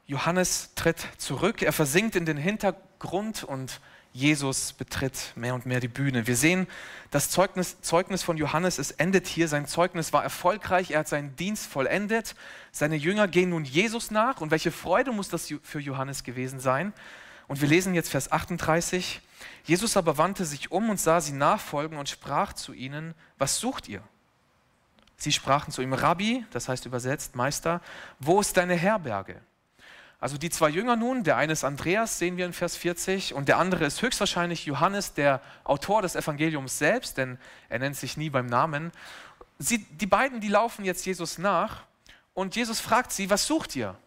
Johannes 0.07 0.73
tritt 0.75 1.07
zurück, 1.17 1.61
er 1.61 1.73
versinkt 1.73 2.15
in 2.15 2.25
den 2.25 2.37
Hintergrund 2.37 3.43
und 3.43 3.81
Jesus 4.13 4.73
betritt 4.73 5.33
mehr 5.35 5.55
und 5.55 5.65
mehr 5.65 5.79
die 5.79 5.87
Bühne. 5.87 6.27
Wir 6.27 6.35
sehen, 6.35 6.67
das 7.09 7.31
Zeugnis, 7.31 7.81
Zeugnis 7.81 8.21
von 8.21 8.37
Johannes, 8.37 8.77
es 8.77 8.91
endet 8.91 9.25
hier. 9.25 9.47
Sein 9.47 9.65
Zeugnis 9.65 10.13
war 10.13 10.23
erfolgreich, 10.23 10.91
er 10.91 10.99
hat 10.99 11.07
seinen 11.07 11.35
Dienst 11.35 11.65
vollendet. 11.65 12.35
Seine 12.71 12.95
Jünger 12.95 13.27
gehen 13.27 13.49
nun 13.49 13.65
Jesus 13.65 14.11
nach. 14.11 14.39
Und 14.39 14.51
welche 14.51 14.71
Freude 14.71 15.11
muss 15.11 15.29
das 15.29 15.51
für 15.63 15.79
Johannes 15.79 16.23
gewesen 16.23 16.59
sein, 16.59 16.93
Und 17.47 17.59
wir 17.61 17.67
lesen 17.67 17.93
jetzt 17.93 18.09
Vers 18.09 18.31
38. 18.31 19.21
Jesus 19.65 19.97
aber 19.97 20.17
wandte 20.17 20.45
sich 20.45 20.71
um 20.71 20.89
und 20.89 20.99
sah 20.99 21.19
sie 21.19 21.33
nachfolgen 21.33 21.97
und 21.97 22.07
sprach 22.07 22.53
zu 22.53 22.73
ihnen, 22.73 23.15
was 23.37 23.59
sucht 23.59 23.89
ihr? 23.89 24.01
Sie 25.17 25.31
sprachen 25.31 25.71
zu 25.71 25.81
ihm, 25.81 25.93
Rabbi, 25.93 26.45
das 26.51 26.69
heißt 26.69 26.85
übersetzt 26.85 27.35
Meister, 27.35 27.81
wo 28.19 28.41
ist 28.41 28.57
deine 28.57 28.75
Herberge? 28.75 29.41
Also 30.23 30.37
die 30.37 30.49
zwei 30.49 30.69
Jünger 30.69 30.95
nun, 30.95 31.25
der 31.25 31.35
eine 31.35 31.51
ist 31.51 31.65
Andreas, 31.65 32.17
sehen 32.17 32.37
wir 32.37 32.45
in 32.45 32.53
Vers 32.53 32.77
40, 32.77 33.33
und 33.33 33.49
der 33.49 33.57
andere 33.57 33.83
ist 33.83 34.01
höchstwahrscheinlich 34.01 34.65
Johannes, 34.65 35.13
der 35.13 35.41
Autor 35.65 36.01
des 36.01 36.15
Evangeliums 36.15 36.77
selbst, 36.77 37.17
denn 37.17 37.37
er 37.67 37.79
nennt 37.79 37.97
sich 37.97 38.15
nie 38.15 38.29
beim 38.29 38.45
Namen. 38.45 38.93
Sie, 39.59 39.79
die 39.79 40.05
beiden, 40.05 40.39
die 40.39 40.47
laufen 40.47 40.85
jetzt 40.85 41.05
Jesus 41.05 41.39
nach 41.39 41.83
und 42.33 42.55
Jesus 42.55 42.79
fragt 42.79 43.11
sie, 43.11 43.29
was 43.29 43.45
sucht 43.45 43.75
ihr? 43.75 43.97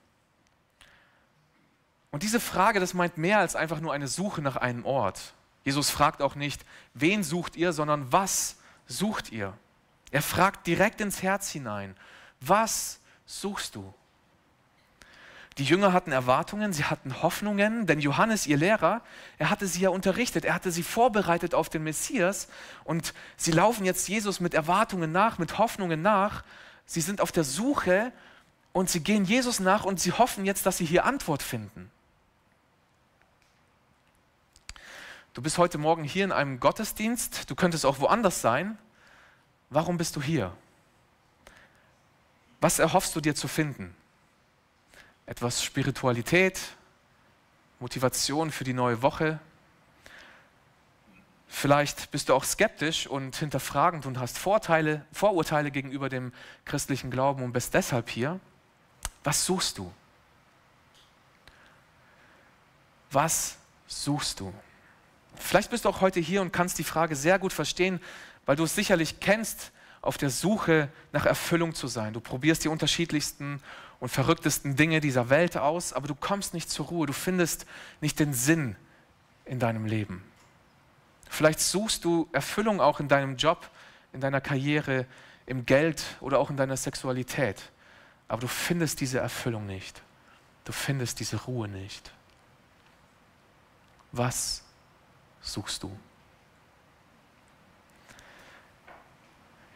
Und 2.11 2.23
diese 2.23 2.40
Frage, 2.40 2.80
das 2.80 2.94
meint 2.94 3.18
mehr 3.18 3.40
als 3.40 3.54
einfach 3.54 3.80
nur 3.80 3.92
eine 3.92 4.08
Suche 4.08 4.40
nach 4.40 4.56
einem 4.56 4.87
Ort. 4.87 5.35
Jesus 5.64 5.90
fragt 5.90 6.23
auch 6.23 6.35
nicht, 6.35 6.64
wen 6.94 7.25
sucht 7.25 7.56
ihr, 7.56 7.75
sondern 7.75 8.11
was 8.11 8.56
sucht 8.87 9.32
ihr? 9.32 9.52
Er 10.12 10.23
fragt 10.23 10.66
direkt 10.66 11.02
ins 11.02 11.23
Herz 11.23 11.50
hinein, 11.50 11.94
was 12.40 13.00
suchst 13.26 13.75
du? 13.75 13.92
Die 15.58 15.64
Jünger 15.64 15.94
hatten 15.94 16.12
Erwartungen, 16.12 16.75
sie 16.75 16.84
hatten 16.84 17.22
Hoffnungen, 17.22 17.86
denn 17.86 17.98
Johannes, 17.98 18.46
ihr 18.46 18.58
Lehrer, 18.58 19.00
er 19.38 19.48
hatte 19.48 19.66
sie 19.66 19.80
ja 19.80 19.88
unterrichtet, 19.88 20.44
er 20.44 20.54
hatte 20.54 20.70
sie 20.70 20.82
vorbereitet 20.82 21.54
auf 21.54 21.70
den 21.70 21.82
Messias 21.82 22.48
und 22.84 23.14
sie 23.38 23.52
laufen 23.52 23.86
jetzt 23.86 24.06
Jesus 24.06 24.40
mit 24.40 24.52
Erwartungen 24.52 25.12
nach, 25.12 25.38
mit 25.38 25.56
Hoffnungen 25.56 26.02
nach. 26.02 26.44
Sie 26.84 27.00
sind 27.00 27.22
auf 27.22 27.32
der 27.32 27.44
Suche 27.44 28.12
und 28.75 28.90
sie 28.90 29.00
gehen 29.00 29.25
Jesus 29.25 29.58
nach 29.58 29.86
und 29.86 29.98
sie 29.98 30.12
hoffen 30.12 30.44
jetzt, 30.44 30.66
dass 30.66 30.76
sie 30.76 30.84
hier 30.84 31.06
Antwort 31.06 31.42
finden. 31.42 31.90
Du 35.32 35.40
bist 35.40 35.56
heute 35.56 35.78
Morgen 35.78 36.04
hier 36.04 36.25
in 36.25 36.32
einem 36.32 36.60
Gottesdienst, 36.60 37.48
du 37.50 37.54
könntest 37.54 37.86
auch 37.86 37.98
woanders 38.00 38.42
sein. 38.42 38.76
Warum 39.70 39.96
bist 39.96 40.16
du 40.16 40.22
hier? 40.22 40.52
Was 42.60 42.78
erhoffst 42.78 43.16
du 43.16 43.22
dir 43.22 43.34
zu 43.34 43.48
finden? 43.48 43.94
Etwas 45.26 45.62
Spiritualität, 45.62 46.61
Motivation 47.80 48.50
für 48.50 48.64
die 48.64 48.73
neue 48.73 49.02
Woche. 49.02 49.38
Vielleicht 51.49 52.11
bist 52.11 52.28
du 52.28 52.35
auch 52.35 52.45
skeptisch 52.45 53.06
und 53.06 53.37
hinterfragend 53.37 54.06
und 54.06 54.18
hast 54.18 54.38
Vorteile, 54.38 55.04
Vorurteile 55.12 55.71
gegenüber 55.71 56.09
dem 56.09 56.33
christlichen 56.64 57.11
Glauben 57.11 57.42
und 57.42 57.52
bist 57.52 57.75
deshalb 57.75 58.09
hier. 58.09 58.40
Was 59.25 59.45
suchst 59.45 59.78
du? 59.78 59.92
Was 63.11 63.56
suchst 63.87 64.40
du? 64.40 64.52
Vielleicht 65.37 65.71
bist 65.71 65.85
du 65.85 65.88
auch 65.88 66.00
heute 66.00 66.21
hier 66.21 66.42
und 66.42 66.52
kannst 66.52 66.78
die 66.78 66.85
Frage 66.85 67.16
sehr 67.16 67.38
gut 67.38 67.52
verstehen, 67.52 68.00
weil 68.47 68.56
du 68.56 68.64
es 68.64 68.75
sicherlich 68.75 69.21
kennst, 69.21 69.73
auf 70.02 70.18
der 70.18 70.30
Suche 70.30 70.88
nach 71.12 71.26
Erfüllung 71.26 71.75
zu 71.75 71.88
sein. 71.88 72.12
Du 72.12 72.21
probierst 72.21 72.64
die 72.64 72.68
unterschiedlichsten 72.68 73.61
und 74.00 74.08
verrücktesten 74.08 74.76
Dinge 74.76 75.00
dieser 75.00 75.30
Welt 75.30 75.56
aus, 75.56 75.92
aber 75.92 76.08
du 76.08 76.14
kommst 76.14 76.54
nicht 76.54 76.70
zur 76.70 76.86
Ruhe, 76.86 77.06
du 77.06 77.12
findest 77.12 77.66
nicht 78.00 78.18
den 78.18 78.32
Sinn 78.34 78.76
in 79.44 79.58
deinem 79.58 79.86
Leben. 79.86 80.24
Vielleicht 81.28 81.60
suchst 81.60 82.04
du 82.04 82.28
Erfüllung 82.32 82.80
auch 82.80 83.00
in 83.00 83.08
deinem 83.08 83.36
Job, 83.36 83.70
in 84.12 84.20
deiner 84.20 84.40
Karriere, 84.40 85.06
im 85.46 85.64
Geld 85.64 86.02
oder 86.20 86.38
auch 86.38 86.50
in 86.50 86.56
deiner 86.56 86.76
Sexualität, 86.76 87.70
aber 88.28 88.40
du 88.40 88.48
findest 88.48 89.00
diese 89.00 89.18
Erfüllung 89.18 89.66
nicht. 89.66 90.02
Du 90.64 90.72
findest 90.72 91.20
diese 91.20 91.36
Ruhe 91.44 91.68
nicht. 91.68 92.12
Was 94.12 94.64
suchst 95.40 95.82
du? 95.84 95.96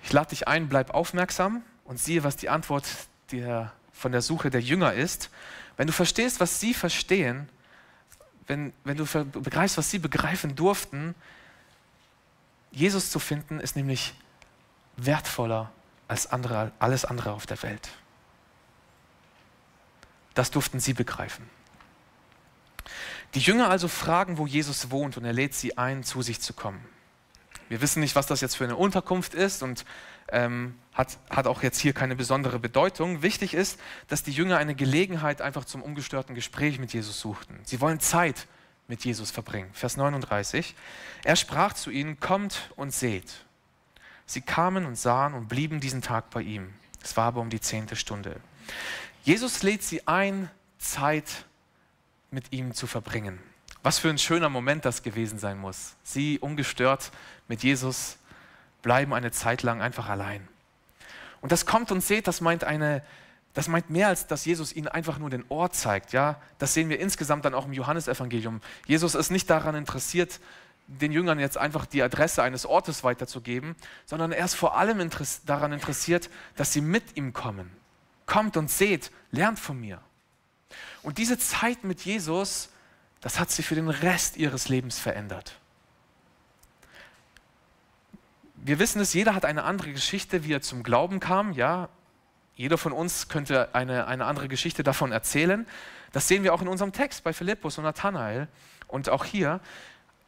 Ich 0.03 0.13
lade 0.13 0.31
dich 0.31 0.49
ein, 0.49 0.69
bleib 0.69 0.91
aufmerksam 0.91 1.63
und 1.85 2.01
siehe, 2.01 2.25
was 2.25 2.37
die 2.37 2.49
Antwort 2.49 2.87
der 3.31 3.73
von 4.01 4.13
der 4.13 4.23
Suche 4.23 4.49
der 4.49 4.63
Jünger 4.63 4.95
ist, 4.95 5.29
wenn 5.77 5.87
du 5.87 5.93
verstehst, 5.93 6.41
was 6.41 6.59
sie 6.59 6.73
verstehen, 6.73 7.51
wenn, 8.47 8.73
wenn 8.83 8.97
du 8.97 9.05
begreifst, 9.05 9.77
was 9.77 9.91
sie 9.91 9.99
begreifen 9.99 10.57
durften, 10.57 11.15
Jesus 12.73 13.11
zu 13.11 13.19
finden, 13.19 13.61
ist 13.61 13.77
nämlich 13.77 14.15
wertvoller 14.97 15.71
als 16.09 16.33
andere, 16.33 16.73
alles 16.79 17.05
andere 17.05 17.33
auf 17.33 17.45
der 17.45 17.63
Welt. 17.63 17.91
Das 20.33 20.51
durften 20.51 20.81
sie 20.81 20.95
begreifen. 20.95 21.49
Die 23.35 23.41
Jünger 23.41 23.69
also 23.69 23.87
fragen, 23.87 24.39
wo 24.39 24.47
Jesus 24.47 24.91
wohnt, 24.91 25.19
und 25.19 25.27
er 25.27 25.35
lädt 25.35 25.55
sie 25.55 25.77
ein, 25.77 26.05
zu 26.05 26.23
sich 26.23 26.41
zu 26.41 26.55
kommen. 26.55 26.83
Wir 27.71 27.81
wissen 27.81 28.01
nicht, 28.01 28.17
was 28.17 28.27
das 28.27 28.41
jetzt 28.41 28.57
für 28.57 28.65
eine 28.65 28.75
Unterkunft 28.75 29.33
ist 29.33 29.63
und 29.63 29.85
ähm, 30.33 30.75
hat, 30.93 31.19
hat 31.31 31.47
auch 31.47 31.63
jetzt 31.63 31.79
hier 31.79 31.93
keine 31.93 32.17
besondere 32.17 32.59
Bedeutung. 32.59 33.23
Wichtig 33.23 33.55
ist, 33.55 33.79
dass 34.09 34.25
die 34.25 34.33
Jünger 34.33 34.59
eine 34.59 34.75
Gelegenheit 34.75 35.41
einfach 35.41 35.65
zum 35.65 35.81
ungestörten 35.81 36.35
Gespräch 36.35 36.81
mit 36.81 36.93
Jesus 36.93 37.21
suchten. 37.21 37.61
Sie 37.63 37.81
wollen 37.81 38.01
Zeit 38.01 38.49
mit 38.89 39.05
Jesus 39.05 39.31
verbringen. 39.31 39.71
Vers 39.73 39.97
39. 39.97 40.75
Er 41.23 41.37
sprach 41.37 41.73
zu 41.75 41.91
ihnen, 41.91 42.19
kommt 42.19 42.73
und 42.75 42.93
seht. 42.93 43.45
Sie 44.27 44.41
kamen 44.41 44.85
und 44.85 44.97
sahen 44.97 45.35
und 45.35 45.49
blieben 45.49 45.79
diesen 45.79 46.03
Tag 46.03 46.29
bei 46.31 46.43
ihm. 46.43 46.75
Es 47.01 47.17
war 47.17 47.27
aber 47.27 47.41
um 47.41 47.51
die 47.51 47.61
zehnte 47.61 47.95
Stunde. 47.95 48.41
Jesus 49.23 49.63
lädt 49.63 49.85
sie 49.85 50.09
ein, 50.09 50.51
Zeit 50.79 51.45
mit 52.33 52.53
ihm 52.53 52.75
zu 52.75 52.89
verbringen. 52.89 53.39
Was 53.83 53.99
für 53.99 54.11
ein 54.11 54.19
schöner 54.19 54.49
Moment 54.49 54.85
das 54.85 55.03
gewesen 55.03 55.39
sein 55.39 55.59
muss. 55.59 55.95
Sie 56.03 56.39
ungestört 56.39 57.11
mit 57.49 57.63
Jesus 57.63 58.19
bleiben 58.83 59.15
eine 59.15 59.31
Zeit 59.31 59.63
lang 59.63 59.81
einfach 59.81 60.09
allein. 60.09 60.47
Und 61.41 61.53
das 61.53 61.67
kommt 61.67 61.91
und 61.91 62.03
seht, 62.03 62.27
das 62.27 62.41
meint 62.41 62.65
eine, 62.65 63.03
das 63.55 63.69
meint 63.69 63.91
mehr 63.91 64.09
als, 64.09 64.27
dass 64.27 64.45
Jesus 64.45 64.75
ihnen 64.75 64.89
einfach 64.89 65.19
nur 65.19 65.31
den 65.31 65.45
Ort 65.49 65.75
zeigt. 65.75 66.13
Ja, 66.13 66.41
das 66.59 66.75
sehen 66.75 66.89
wir 66.89 67.01
insgesamt 67.01 67.45
dann 67.45 67.55
auch 67.55 67.67
im 67.67 67.73
Johannesevangelium. 67.73 68.61
Jesus 68.87 69.15
ist 69.15 69.31
nicht 69.31 69.49
daran 69.49 69.75
interessiert, 69.75 70.41
den 70.87 71.13
Jüngern 71.13 71.39
jetzt 71.39 71.57
einfach 71.57 71.87
die 71.87 72.03
Adresse 72.03 72.43
eines 72.43 72.67
Ortes 72.67 73.05
weiterzugeben, 73.05 73.77
sondern 74.07 74.33
er 74.33 74.45
ist 74.45 74.55
vor 74.55 74.77
allem 74.77 75.09
daran 75.47 75.73
interessiert, 75.73 76.29
dass 76.57 76.73
sie 76.73 76.81
mit 76.81 77.17
ihm 77.17 77.33
kommen. 77.33 77.71
Kommt 78.27 78.57
und 78.57 78.71
seht, 78.71 79.11
lernt 79.31 79.59
von 79.59 79.81
mir. 79.81 80.01
Und 81.03 81.19
diese 81.19 81.39
Zeit 81.39 81.85
mit 81.85 82.01
Jesus, 82.03 82.70
das 83.21 83.39
hat 83.39 83.51
sie 83.51 83.63
für 83.63 83.75
den 83.75 83.89
Rest 83.89 84.37
ihres 84.37 84.69
Lebens 84.69 84.99
verändert 84.99 85.61
wir 88.63 88.79
wissen 88.79 89.01
es, 89.01 89.15
jeder 89.15 89.35
hat 89.35 89.45
eine 89.45 89.65
andere 89.65 89.93
Geschichte, 89.93 90.45
wie 90.45 90.53
er 90.53 90.61
zum 90.61 90.83
Glauben 90.83 91.21
kam. 91.21 91.53
Ja, 91.53 91.89
jeder 92.55 92.79
von 92.79 92.93
uns 92.93 93.29
könnte 93.29 93.75
eine, 93.75 94.07
eine 94.07 94.27
andere 94.27 94.49
Geschichte 94.49 94.83
davon 94.83 95.13
erzählen. 95.13 95.67
Das 96.13 96.29
sehen 96.29 96.43
wir 96.43 96.53
auch 96.53 96.63
in 96.63 96.69
unserem 96.69 96.93
Text 96.93 97.25
bei 97.25 97.33
Philippus 97.33 97.79
und 97.79 97.85
Nathanael 97.85 98.49
und 98.87 99.09
auch 99.09 99.25
hier. 99.25 99.61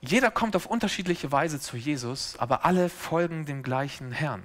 Jeder 0.01 0.31
kommt 0.31 0.57
auf 0.57 0.67
unterschiedliche 0.67 1.31
Weise 1.31 1.61
zu 1.61 1.77
Jesus, 1.77 2.37
aber 2.39 2.65
alle 2.65 2.89
folgen 2.89 3.45
dem 3.45 3.63
gleichen 3.63 4.13
Herrn. 4.13 4.43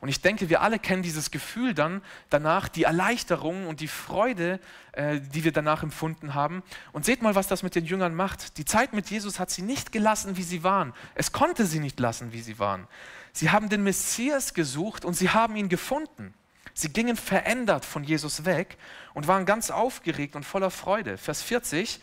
Und 0.00 0.08
ich 0.08 0.20
denke, 0.20 0.48
wir 0.48 0.62
alle 0.62 0.78
kennen 0.78 1.02
dieses 1.02 1.30
Gefühl 1.30 1.74
dann 1.74 2.02
danach, 2.30 2.68
die 2.68 2.84
Erleichterung 2.84 3.66
und 3.66 3.80
die 3.80 3.88
Freude, 3.88 4.60
äh, 4.92 5.20
die 5.20 5.42
wir 5.42 5.52
danach 5.52 5.82
empfunden 5.82 6.34
haben. 6.34 6.62
Und 6.92 7.04
seht 7.04 7.20
mal, 7.20 7.34
was 7.34 7.48
das 7.48 7.64
mit 7.64 7.74
den 7.74 7.84
Jüngern 7.84 8.14
macht. 8.14 8.58
Die 8.58 8.64
Zeit 8.64 8.92
mit 8.92 9.10
Jesus 9.10 9.40
hat 9.40 9.50
sie 9.50 9.62
nicht 9.62 9.90
gelassen, 9.90 10.36
wie 10.36 10.44
sie 10.44 10.62
waren. 10.62 10.92
Es 11.16 11.32
konnte 11.32 11.66
sie 11.66 11.80
nicht 11.80 11.98
lassen, 11.98 12.32
wie 12.32 12.40
sie 12.40 12.60
waren. 12.60 12.86
Sie 13.32 13.50
haben 13.50 13.68
den 13.68 13.82
Messias 13.82 14.54
gesucht 14.54 15.04
und 15.04 15.14
sie 15.14 15.30
haben 15.30 15.56
ihn 15.56 15.68
gefunden. 15.68 16.32
Sie 16.74 16.90
gingen 16.90 17.16
verändert 17.16 17.84
von 17.84 18.04
Jesus 18.04 18.44
weg 18.44 18.78
und 19.14 19.26
waren 19.26 19.46
ganz 19.46 19.70
aufgeregt 19.70 20.36
und 20.36 20.44
voller 20.44 20.70
Freude. 20.70 21.18
Vers 21.18 21.42
40, 21.42 22.00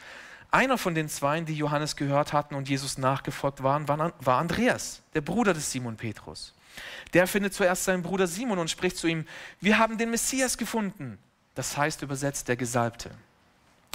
einer 0.51 0.77
von 0.77 0.95
den 0.95 1.07
Zweien, 1.07 1.45
die 1.45 1.55
Johannes 1.55 1.95
gehört 1.95 2.33
hatten 2.33 2.55
und 2.55 2.67
Jesus 2.67 2.97
nachgefolgt 2.97 3.63
waren, 3.63 3.87
war 3.87 4.37
Andreas, 4.37 5.01
der 5.13 5.21
Bruder 5.21 5.53
des 5.53 5.71
Simon 5.71 5.95
Petrus. 5.95 6.54
Der 7.13 7.27
findet 7.27 7.53
zuerst 7.53 7.85
seinen 7.85 8.03
Bruder 8.03 8.27
Simon 8.27 8.59
und 8.59 8.69
spricht 8.69 8.97
zu 8.97 9.07
ihm, 9.07 9.25
wir 9.61 9.77
haben 9.77 9.97
den 9.97 10.11
Messias 10.11 10.57
gefunden. 10.57 11.17
Das 11.55 11.77
heißt 11.77 12.01
übersetzt 12.01 12.47
der 12.47 12.57
Gesalbte. 12.57 13.11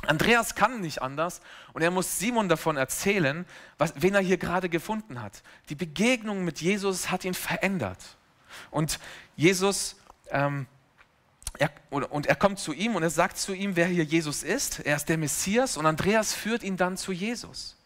Andreas 0.07 0.55
kann 0.55 0.81
nicht 0.81 1.03
anders 1.03 1.43
und 1.75 1.83
er 1.83 1.91
muss 1.91 2.19
Simon 2.19 2.49
davon 2.49 2.77
erzählen, 2.77 3.45
was, 3.77 3.93
wen 3.97 4.15
er 4.15 4.23
hier 4.23 4.39
gerade 4.39 4.69
gefunden 4.69 5.21
hat. 5.21 5.43
Die 5.69 5.75
Begegnung 5.75 6.45
mit 6.45 6.61
Jesus 6.61 7.11
hat 7.11 7.25
ihn 7.25 7.35
verändert. 7.35 8.17
Und 8.71 8.99
Jesus, 9.37 9.97
ähm, 10.31 10.67
er, 11.59 11.71
und 11.91 12.27
er 12.27 12.37
kommt 12.37 12.59
zu 12.59 12.73
ihm 12.73 12.97
und 12.97 13.03
er 13.03 13.11
sagt 13.11 13.37
zu 13.37 13.53
ihm, 13.53 13.77
wer 13.77 13.87
hier 13.87 14.05
Jesus 14.05 14.43
ist. 14.43 14.81
Er 14.81 14.97
ist 14.97 15.11
der 15.11 15.19
Messias 15.19 15.77
und 15.77 15.85
Andreas 15.85 16.33
führt 16.33 16.63
ihn 16.63 16.79
dann 16.79 16.97
zu 16.97 17.13
Jesus. 17.13 17.77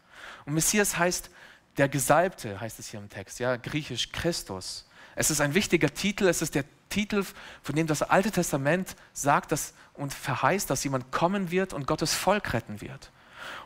Und 0.45 0.53
Messias 0.53 0.97
heißt 0.97 1.29
der 1.77 1.89
Gesalbte, 1.89 2.59
heißt 2.59 2.79
es 2.79 2.89
hier 2.89 2.99
im 2.99 3.09
Text, 3.09 3.39
ja, 3.39 3.57
griechisch 3.57 4.11
Christus. 4.11 4.87
Es 5.15 5.31
ist 5.31 5.41
ein 5.41 5.53
wichtiger 5.53 5.93
Titel, 5.93 6.27
es 6.27 6.41
ist 6.41 6.55
der 6.55 6.65
Titel, 6.89 7.25
von 7.61 7.75
dem 7.75 7.87
das 7.87 8.01
Alte 8.01 8.31
Testament 8.31 8.95
sagt 9.13 9.51
dass, 9.51 9.73
und 9.93 10.13
verheißt, 10.13 10.69
dass 10.69 10.83
jemand 10.83 11.11
kommen 11.11 11.51
wird 11.51 11.73
und 11.73 11.87
Gottes 11.87 12.13
Volk 12.13 12.53
retten 12.53 12.81
wird. 12.81 13.11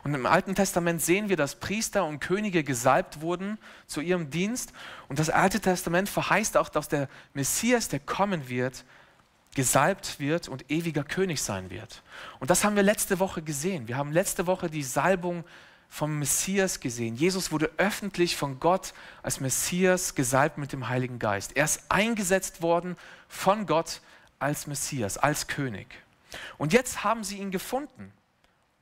Und 0.04 0.14
im 0.14 0.26
Alten 0.26 0.54
Testament 0.54 1.02
sehen 1.02 1.28
wir, 1.28 1.36
dass 1.36 1.56
Priester 1.56 2.04
und 2.04 2.20
Könige 2.20 2.64
gesalbt 2.64 3.20
wurden 3.20 3.58
zu 3.86 4.00
ihrem 4.00 4.30
Dienst. 4.30 4.72
Und 5.08 5.18
das 5.18 5.30
Alte 5.30 5.60
Testament 5.60 6.08
verheißt 6.08 6.56
auch, 6.56 6.68
dass 6.68 6.88
der 6.88 7.08
Messias, 7.34 7.88
der 7.88 8.00
kommen 8.00 8.48
wird, 8.48 8.84
gesalbt 9.54 10.20
wird 10.20 10.48
und 10.48 10.70
ewiger 10.70 11.02
König 11.02 11.42
sein 11.42 11.70
wird. 11.70 12.02
Und 12.38 12.50
das 12.50 12.64
haben 12.64 12.76
wir 12.76 12.82
letzte 12.82 13.18
Woche 13.18 13.42
gesehen. 13.42 13.88
Wir 13.88 13.96
haben 13.96 14.12
letzte 14.12 14.46
Woche 14.46 14.70
die 14.70 14.82
Salbung 14.82 15.44
vom 15.90 16.20
Messias 16.20 16.78
gesehen. 16.78 17.16
Jesus 17.16 17.50
wurde 17.50 17.70
öffentlich 17.76 18.36
von 18.36 18.60
Gott 18.60 18.94
als 19.22 19.40
Messias 19.40 20.14
gesalbt 20.14 20.56
mit 20.56 20.72
dem 20.72 20.88
Heiligen 20.88 21.18
Geist. 21.18 21.56
Er 21.56 21.64
ist 21.64 21.82
eingesetzt 21.88 22.62
worden 22.62 22.96
von 23.28 23.66
Gott 23.66 24.00
als 24.38 24.68
Messias, 24.68 25.18
als 25.18 25.48
König. 25.48 25.88
Und 26.58 26.72
jetzt 26.72 27.02
haben 27.02 27.24
sie 27.24 27.38
ihn 27.38 27.50
gefunden. 27.50 28.12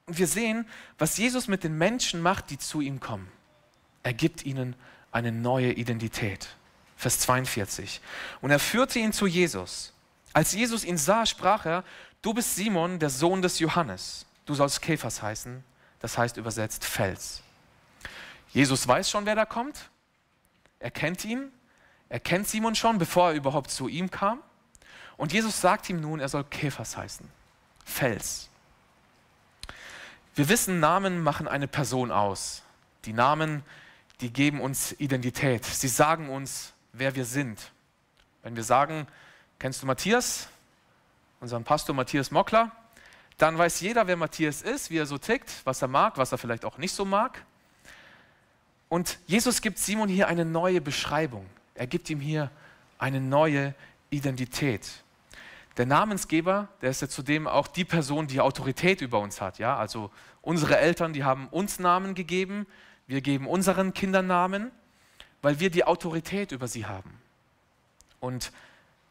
Und 0.07 0.19
wir 0.19 0.27
sehen, 0.27 0.67
was 0.99 1.17
Jesus 1.17 1.49
mit 1.49 1.65
den 1.65 1.77
Menschen 1.77 2.21
macht, 2.21 2.51
die 2.51 2.59
zu 2.59 2.83
ihm 2.83 3.01
kommen. 3.01 3.29
Er 4.03 4.13
gibt 4.13 4.45
ihnen 4.45 4.77
eine 5.11 5.33
neue 5.33 5.73
Identität. 5.73 6.49
Vers 6.97 7.21
42. 7.21 8.01
Und 8.41 8.51
er 8.51 8.59
führte 8.59 8.99
ihn 8.99 9.13
zu 9.13 9.27
Jesus. 9.27 9.93
Als 10.35 10.53
Jesus 10.53 10.85
ihn 10.85 10.99
sah, 10.99 11.25
sprach 11.25 11.65
er, 11.65 11.85
du 12.23 12.35
bist 12.35 12.55
Simon, 12.55 12.99
der 12.99 13.11
Sohn 13.11 13.41
des 13.41 13.59
Johannes. 13.61 14.27
Du 14.47 14.55
sollst 14.55 14.83
Käfers 14.83 15.23
heißen, 15.23 15.65
das 16.01 16.19
heißt 16.19 16.37
übersetzt 16.37 16.85
Fels. 16.85 17.43
Jesus 18.51 18.87
weiß 18.87 19.11
schon, 19.11 19.27
wer 19.27 19.35
da 19.35 19.45
kommt. 19.45 19.91
Er 20.79 20.91
kennt 20.91 21.25
ihn. 21.25 21.53
Er 22.09 22.21
kennt 22.21 22.49
Simon 22.49 22.75
schon, 22.75 22.99
bevor 22.99 23.31
er 23.31 23.35
überhaupt 23.35 23.71
zu 23.71 23.89
ihm 23.89 24.11
kam. 24.11 24.41
Und 25.17 25.33
Jesus 25.33 25.61
sagt 25.61 25.91
ihm 25.91 26.01
nun, 26.01 26.21
er 26.21 26.29
soll 26.29 26.45
Käfers 26.45 26.97
heißen. 26.97 27.29
Fels. 27.85 28.49
Wir 30.35 30.49
wissen, 30.49 30.81
Namen 30.81 31.23
machen 31.23 31.49
eine 31.49 31.67
Person 31.67 32.13
aus. 32.13 32.63
Die 33.05 33.13
Namen, 33.13 33.65
die 34.21 34.33
geben 34.33 34.61
uns 34.61 34.93
Identität. 34.99 35.65
Sie 35.65 35.89
sagen 35.89 36.29
uns, 36.29 36.73
wer 36.93 37.15
wir 37.17 37.25
sind. 37.25 37.73
Wenn 38.43 38.55
wir 38.55 38.63
sagen, 38.63 39.07
kennst 39.59 39.83
du 39.83 39.87
Matthias, 39.87 40.49
unseren 41.41 41.65
Pastor 41.65 41.95
Matthias 41.95 42.31
Mockler, 42.31 42.71
dann 43.39 43.57
weiß 43.57 43.81
jeder, 43.81 44.07
wer 44.07 44.17
Matthias 44.17 44.63
ist, 44.63 44.91
wie 44.91 44.99
er 44.99 45.07
so 45.07 45.17
tickt, 45.17 45.51
was 45.65 45.81
er 45.81 45.89
mag, 45.89 46.19
was 46.19 46.33
er 46.33 46.39
vielleicht 46.39 46.65
auch 46.65 46.77
nicht 46.77 46.93
so 46.93 47.05
mag. 47.05 47.45
Und 48.89 49.19
Jesus 49.27 49.61
gibt 49.63 49.79
Simon 49.79 50.09
hier 50.09 50.29
eine 50.29 50.45
neue 50.45 50.81
Beschreibung. 50.81 51.47
Er 51.75 51.87
gibt 51.87 52.11
ihm 52.11 52.21
hier 52.21 52.51
eine 52.99 53.21
neue 53.21 53.75
Identität. 54.11 54.89
Der 55.77 55.87
Namensgeber, 55.87 56.69
der 56.83 56.91
ist 56.91 57.03
ja 57.03 57.09
zudem 57.09 57.47
auch 57.47 57.69
die 57.69 57.85
Person, 57.85 58.27
die 58.27 58.41
Autorität 58.41 59.01
über 59.01 59.21
uns 59.21 59.41
hat. 59.41 59.59
Ja? 59.61 59.77
Also 59.77 60.11
unsere 60.43 60.77
Eltern, 60.79 61.13
die 61.13 61.23
haben 61.23 61.47
uns 61.49 61.79
Namen 61.79 62.15
gegeben, 62.15 62.67
wir 63.07 63.21
geben 63.21 63.47
unseren 63.47 63.95
Kindern 63.95 64.27
Namen, 64.27 64.73
weil 65.41 65.61
wir 65.61 65.71
die 65.71 65.85
Autorität 65.85 66.51
über 66.51 66.67
sie 66.67 66.87
haben. 66.87 67.21
Und 68.19 68.51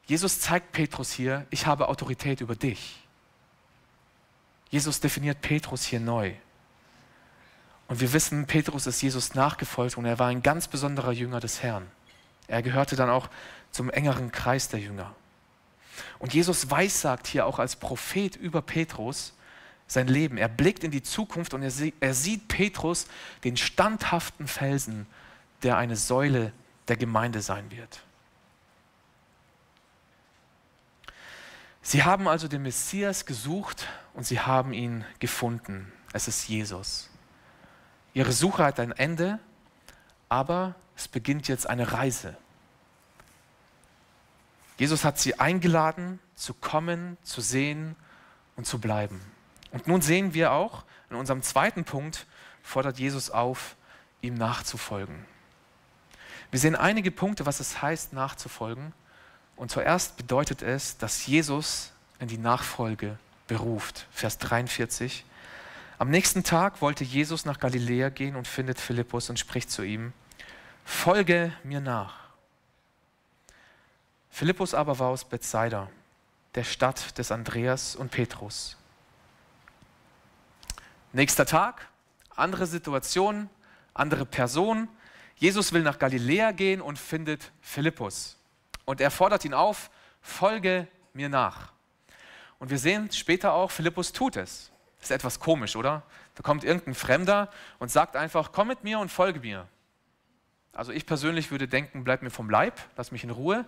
Jesus 0.06 0.42
zeigt 0.42 0.74
Petrus 0.74 1.12
hier, 1.12 1.48
ich 1.50 1.66
habe 1.66 1.88
Autorität 1.88 2.42
über 2.42 2.56
dich. 2.56 3.07
Jesus 4.70 5.00
definiert 5.00 5.42
Petrus 5.42 5.84
hier 5.84 6.00
neu. 6.00 6.34
Und 7.88 8.02
wir 8.02 8.12
wissen, 8.14 8.48
Petrus 8.48 8.86
ist 8.86 9.02
Jesus 9.02 9.34
nachgefolgt 9.34 9.98
und 9.98 10.06
er 10.06 10.20
war 10.20 10.28
ein 10.28 10.44
ganz 10.44 10.68
besonderer 10.68 11.12
Jünger 11.12 11.40
des 11.40 11.64
Herrn. 11.64 11.88
Er 12.48 12.62
gehörte 12.62 12.96
dann 12.96 13.10
auch 13.10 13.30
zum 13.72 13.90
engeren 13.90 14.32
Kreis 14.32 14.68
der 14.70 14.80
Jünger. 14.80 15.16
Und 16.20 16.34
Jesus 16.34 16.70
weissagt 16.70 17.28
hier 17.28 17.46
auch 17.46 17.60
als 17.60 17.76
Prophet 17.76 18.36
über 18.36 18.62
Petrus 18.62 19.34
sein 19.88 20.08
Leben. 20.08 20.38
Er 20.38 20.50
blickt 20.50 20.84
in 20.84 20.92
die 20.92 21.02
Zukunft 21.02 21.54
und 21.54 21.64
er, 21.64 21.72
sie, 21.72 21.94
er 22.00 22.14
sieht 22.14 22.48
Petrus, 22.50 23.08
den 23.44 23.56
standhaften 23.56 24.48
Felsen, 24.48 25.08
der 25.64 25.78
eine 25.78 25.96
Säule 25.96 26.52
der 26.88 26.98
Gemeinde 26.98 27.42
sein 27.42 27.72
wird. 27.72 28.02
Sie 31.88 32.04
haben 32.04 32.28
also 32.28 32.50
den 32.50 32.63
Messias 32.63 33.26
gesucht 33.26 33.88
und 34.13 34.26
sie 34.26 34.41
haben 34.41 34.73
ihn 34.73 35.06
gefunden. 35.19 35.89
Es 36.12 36.28
ist 36.28 36.50
Jesus. 36.50 37.10
Ihre 38.13 38.34
Suche 38.34 38.65
hat 38.65 38.82
ein 38.82 38.91
Ende, 38.91 39.39
aber 40.28 40.76
es 40.97 41.08
beginnt 41.08 41.47
jetzt 41.47 41.69
eine 41.69 41.93
Reise. 41.93 42.36
Jesus 44.78 45.06
hat 45.06 45.17
sie 45.17 45.39
eingeladen, 45.39 46.19
zu 46.36 46.54
kommen, 46.54 47.17
zu 47.23 47.39
sehen 47.39 47.95
und 48.58 48.67
zu 48.67 48.80
bleiben. 48.80 49.21
Und 49.71 49.88
nun 49.88 50.02
sehen 50.02 50.34
wir 50.34 50.52
auch, 50.52 50.84
in 51.10 51.15
unserem 51.15 51.41
zweiten 51.41 51.86
Punkt 51.86 52.28
fordert 52.63 53.00
Jesus 53.00 53.30
auf, 53.30 53.78
ihm 54.19 54.34
nachzufolgen. 54.34 55.26
Wir 56.52 56.60
sehen 56.60 56.76
einige 56.76 57.12
Punkte, 57.12 57.45
was 57.45 57.62
es 57.62 57.82
heißt, 57.82 58.12
nachzufolgen. 58.12 58.91
Und 59.58 59.72
zuerst 59.72 60.15
bedeutet 60.15 60.62
es, 60.62 60.98
dass 60.98 61.26
Jesus 61.26 61.91
in 62.20 62.28
die 62.28 62.38
Nachfolge 62.38 63.17
beruft. 63.48 64.06
Vers 64.12 64.38
43. 64.38 65.26
Am 65.98 66.10
nächsten 66.10 66.43
Tag 66.43 66.82
wollte 66.82 67.04
Jesus 67.04 67.43
nach 67.43 67.60
Galiläa 67.60 68.10
gehen 68.10 68.36
und 68.36 68.48
findet 68.48 68.80
Philippus 68.80 69.32
und 69.32 69.39
spricht 69.39 69.72
zu 69.72 69.82
ihm, 69.82 70.13
folge 70.86 71.52
mir 71.63 71.82
nach. 71.82 72.28
Philippus 74.30 74.76
aber 74.76 75.00
war 75.00 75.10
aus 75.10 75.26
Bethsaida, 75.26 75.89
der 76.54 76.63
Stadt 76.63 77.17
des 77.17 77.32
Andreas 77.32 77.96
und 77.96 78.12
Petrus. 78.12 78.78
Nächster 81.13 81.48
Tag, 81.48 81.88
andere 82.36 82.67
Situation, 82.67 83.50
andere 83.96 84.26
Person. 84.28 84.88
Jesus 85.38 85.74
will 85.74 85.82
nach 85.82 85.98
Galiläa 85.98 86.52
gehen 86.52 86.82
und 86.82 87.00
findet 87.00 87.52
Philippus. 87.62 88.37
Und 88.88 89.00
er 89.00 89.12
fordert 89.12 89.45
ihn 89.45 89.54
auf, 89.54 89.91
folge 90.21 90.88
mir 91.13 91.30
nach. 91.30 91.71
Und 92.58 92.71
wir 92.71 92.80
sehen 92.80 93.12
später 93.12 93.54
auch, 93.54 93.69
Philippus 93.69 94.12
tut 94.12 94.36
es. 94.36 94.71
Ist 95.00 95.12
etwas 95.12 95.39
komisch, 95.39 95.76
oder? 95.76 96.02
Da 96.34 96.41
kommt 96.41 96.63
irgendein 96.63 96.95
Fremder 96.95 97.52
und 97.78 97.91
sagt 97.91 98.15
einfach, 98.15 98.52
komm 98.52 98.69
mit 98.69 98.84
mir 98.84 98.97
und 98.97 99.12
folge 99.12 99.41
mir. 99.41 99.67
Also 100.73 100.91
ich 100.91 101.06
persönlich 101.06 101.52
würde 101.52 101.67
denken, 101.67 102.04
bleib 102.04 102.23
mir 102.23 102.32
vom 102.32 102.50
Leib, 102.50 102.80
lass 102.95 103.12
mich 103.12 103.23
in 103.23 103.30
Ruhe 103.30 103.63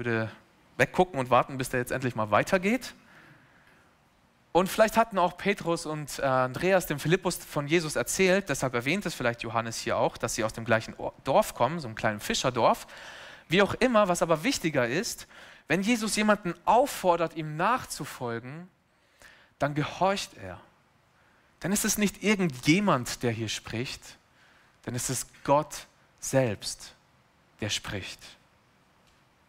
würde 0.00 0.30
weggucken 0.78 1.18
und 1.18 1.28
warten, 1.28 1.58
bis 1.58 1.68
der 1.68 1.80
jetzt 1.80 1.92
endlich 1.92 2.14
mal 2.14 2.30
weitergeht. 2.30 2.94
Und 4.52 4.68
vielleicht 4.68 4.96
hatten 4.96 5.18
auch 5.18 5.36
Petrus 5.36 5.86
und 5.86 6.18
äh, 6.18 6.22
Andreas 6.22 6.86
dem 6.86 6.98
Philippus 6.98 7.36
von 7.36 7.68
Jesus 7.68 7.96
erzählt, 7.96 8.48
deshalb 8.48 8.74
erwähnt 8.74 9.06
es 9.06 9.14
vielleicht 9.14 9.42
Johannes 9.42 9.78
hier 9.78 9.96
auch, 9.96 10.16
dass 10.16 10.34
sie 10.34 10.42
aus 10.42 10.54
dem 10.54 10.64
gleichen 10.64 10.96
Dorf 11.22 11.54
kommen, 11.54 11.78
so 11.78 11.86
einem 11.86 11.94
kleinen 11.94 12.18
Fischerdorf. 12.18 12.86
Wie 13.50 13.62
auch 13.62 13.74
immer, 13.74 14.08
was 14.08 14.22
aber 14.22 14.44
wichtiger 14.44 14.86
ist, 14.86 15.26
wenn 15.66 15.82
Jesus 15.82 16.16
jemanden 16.16 16.54
auffordert, 16.64 17.36
ihm 17.36 17.56
nachzufolgen, 17.56 18.68
dann 19.58 19.74
gehorcht 19.74 20.34
er. 20.34 20.60
Dann 21.58 21.72
ist 21.72 21.84
es 21.84 21.98
nicht 21.98 22.22
irgendjemand, 22.22 23.22
der 23.22 23.32
hier 23.32 23.48
spricht, 23.48 24.02
dann 24.84 24.94
ist 24.94 25.10
es 25.10 25.26
Gott 25.44 25.86
selbst, 26.20 26.94
der 27.60 27.70
spricht 27.70 28.20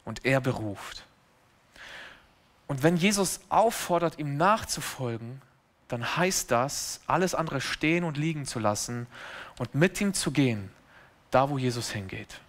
und 0.04 0.26
er 0.26 0.42
beruft. 0.42 1.06
Und 2.68 2.82
wenn 2.84 2.98
Jesus 2.98 3.40
auffordert, 3.50 4.18
ihm 4.18 4.36
nachzufolgen, 4.36 5.42
dann 5.90 6.18
heißt 6.18 6.50
das, 6.50 7.02
alles 7.06 7.36
andere 7.36 7.62
stehen 7.62 8.04
und 8.04 8.18
liegen 8.18 8.46
zu 8.46 8.60
lassen 8.60 9.06
und 9.60 9.76
mit 9.76 10.02
ihm 10.02 10.14
zu 10.14 10.32
gehen, 10.32 10.72
da 11.30 11.50
wo 11.50 11.58
Jesus 11.58 11.92
hingeht. 11.92 12.40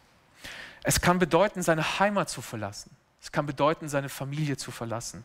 Es 0.82 1.00
kann 1.00 1.18
bedeuten, 1.18 1.62
seine 1.62 1.98
Heimat 2.00 2.28
zu 2.28 2.42
verlassen. 2.42 2.94
Es 3.20 3.30
kann 3.30 3.46
bedeuten, 3.46 3.88
seine 3.88 4.08
Familie 4.08 4.56
zu 4.56 4.72
verlassen, 4.72 5.24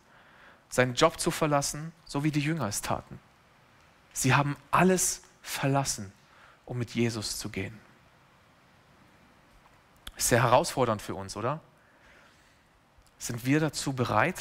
seinen 0.69 0.93
Job 0.93 1.19
zu 1.19 1.31
verlassen, 1.31 1.91
so 2.05 2.23
wie 2.23 2.31
die 2.31 2.39
Jünger 2.39 2.67
es 2.67 2.81
taten. 2.81 3.19
Sie 4.13 4.35
haben 4.35 4.55
alles 4.69 5.23
verlassen, 5.41 6.13
um 6.65 6.77
mit 6.77 6.91
Jesus 6.91 7.39
zu 7.39 7.49
gehen. 7.49 7.79
Ist 10.15 10.29
sehr 10.29 10.43
herausfordernd 10.43 11.01
für 11.01 11.15
uns, 11.15 11.35
oder? 11.37 11.59
Sind 13.17 13.45
wir 13.45 13.59
dazu 13.59 13.93
bereit, 13.93 14.39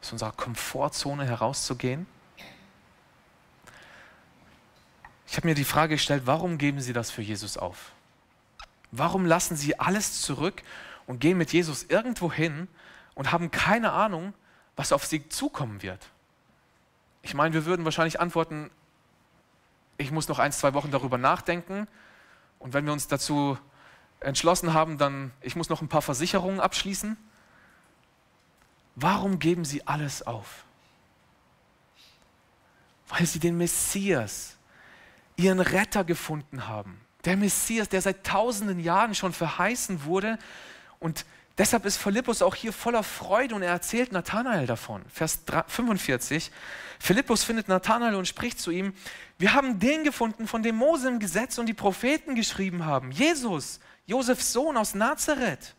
aus 0.00 0.12
unserer 0.12 0.32
Komfortzone 0.32 1.26
herauszugehen? 1.26 2.06
Ich 5.26 5.36
habe 5.36 5.48
mir 5.48 5.54
die 5.54 5.64
Frage 5.64 5.94
gestellt, 5.94 6.24
warum 6.26 6.58
geben 6.58 6.80
Sie 6.80 6.92
das 6.92 7.10
für 7.10 7.22
Jesus 7.22 7.56
auf? 7.56 7.93
Warum 8.96 9.26
lassen 9.26 9.56
Sie 9.56 9.78
alles 9.78 10.20
zurück 10.22 10.62
und 11.06 11.20
gehen 11.20 11.38
mit 11.38 11.52
Jesus 11.52 11.84
irgendwo 11.84 12.32
hin 12.32 12.68
und 13.14 13.32
haben 13.32 13.50
keine 13.50 13.92
Ahnung, 13.92 14.34
was 14.76 14.92
auf 14.92 15.04
Sie 15.04 15.28
zukommen 15.28 15.82
wird? 15.82 16.08
Ich 17.22 17.34
meine, 17.34 17.54
wir 17.54 17.64
würden 17.64 17.84
wahrscheinlich 17.84 18.20
antworten, 18.20 18.70
ich 19.96 20.10
muss 20.10 20.28
noch 20.28 20.38
ein, 20.38 20.52
zwei 20.52 20.74
Wochen 20.74 20.90
darüber 20.90 21.18
nachdenken 21.18 21.88
und 22.58 22.72
wenn 22.72 22.84
wir 22.84 22.92
uns 22.92 23.08
dazu 23.08 23.58
entschlossen 24.20 24.74
haben, 24.74 24.98
dann, 24.98 25.32
ich 25.40 25.56
muss 25.56 25.68
noch 25.68 25.82
ein 25.82 25.88
paar 25.88 26.02
Versicherungen 26.02 26.60
abschließen 26.60 27.16
Warum 28.96 29.38
geben 29.38 29.64
sie 29.64 29.86
alles 29.86 30.22
auf? 30.22 30.64
Weil 33.08 33.26
sie 33.26 33.40
den 33.40 33.56
Messias, 33.56 34.56
ihren 35.36 35.60
Retter 35.60 36.04
gefunden 36.04 36.68
haben. 36.68 37.03
Der 37.24 37.36
Messias, 37.36 37.88
der 37.88 38.02
seit 38.02 38.24
tausenden 38.24 38.80
Jahren 38.80 39.14
schon 39.14 39.32
verheißen 39.32 40.04
wurde. 40.04 40.38
Und 41.00 41.24
deshalb 41.58 41.84
ist 41.84 41.96
Philippus 41.96 42.42
auch 42.42 42.54
hier 42.54 42.72
voller 42.72 43.02
Freude 43.02 43.54
und 43.54 43.62
er 43.62 43.70
erzählt 43.70 44.12
Nathanael 44.12 44.66
davon. 44.66 45.02
Vers 45.08 45.40
45. 45.68 46.50
Philippus 46.98 47.44
findet 47.44 47.68
Nathanael 47.68 48.14
und 48.14 48.26
spricht 48.26 48.60
zu 48.60 48.70
ihm, 48.70 48.94
wir 49.38 49.52
haben 49.52 49.78
den 49.78 50.04
gefunden, 50.04 50.46
von 50.46 50.62
dem 50.62 50.76
Mose 50.76 51.08
im 51.08 51.18
Gesetz 51.18 51.58
und 51.58 51.66
die 51.66 51.74
Propheten 51.74 52.34
geschrieben 52.34 52.84
haben. 52.84 53.10
Jesus, 53.10 53.80
Josefs 54.06 54.52
Sohn 54.52 54.76
aus 54.76 54.94
Nazareth. 54.94 55.74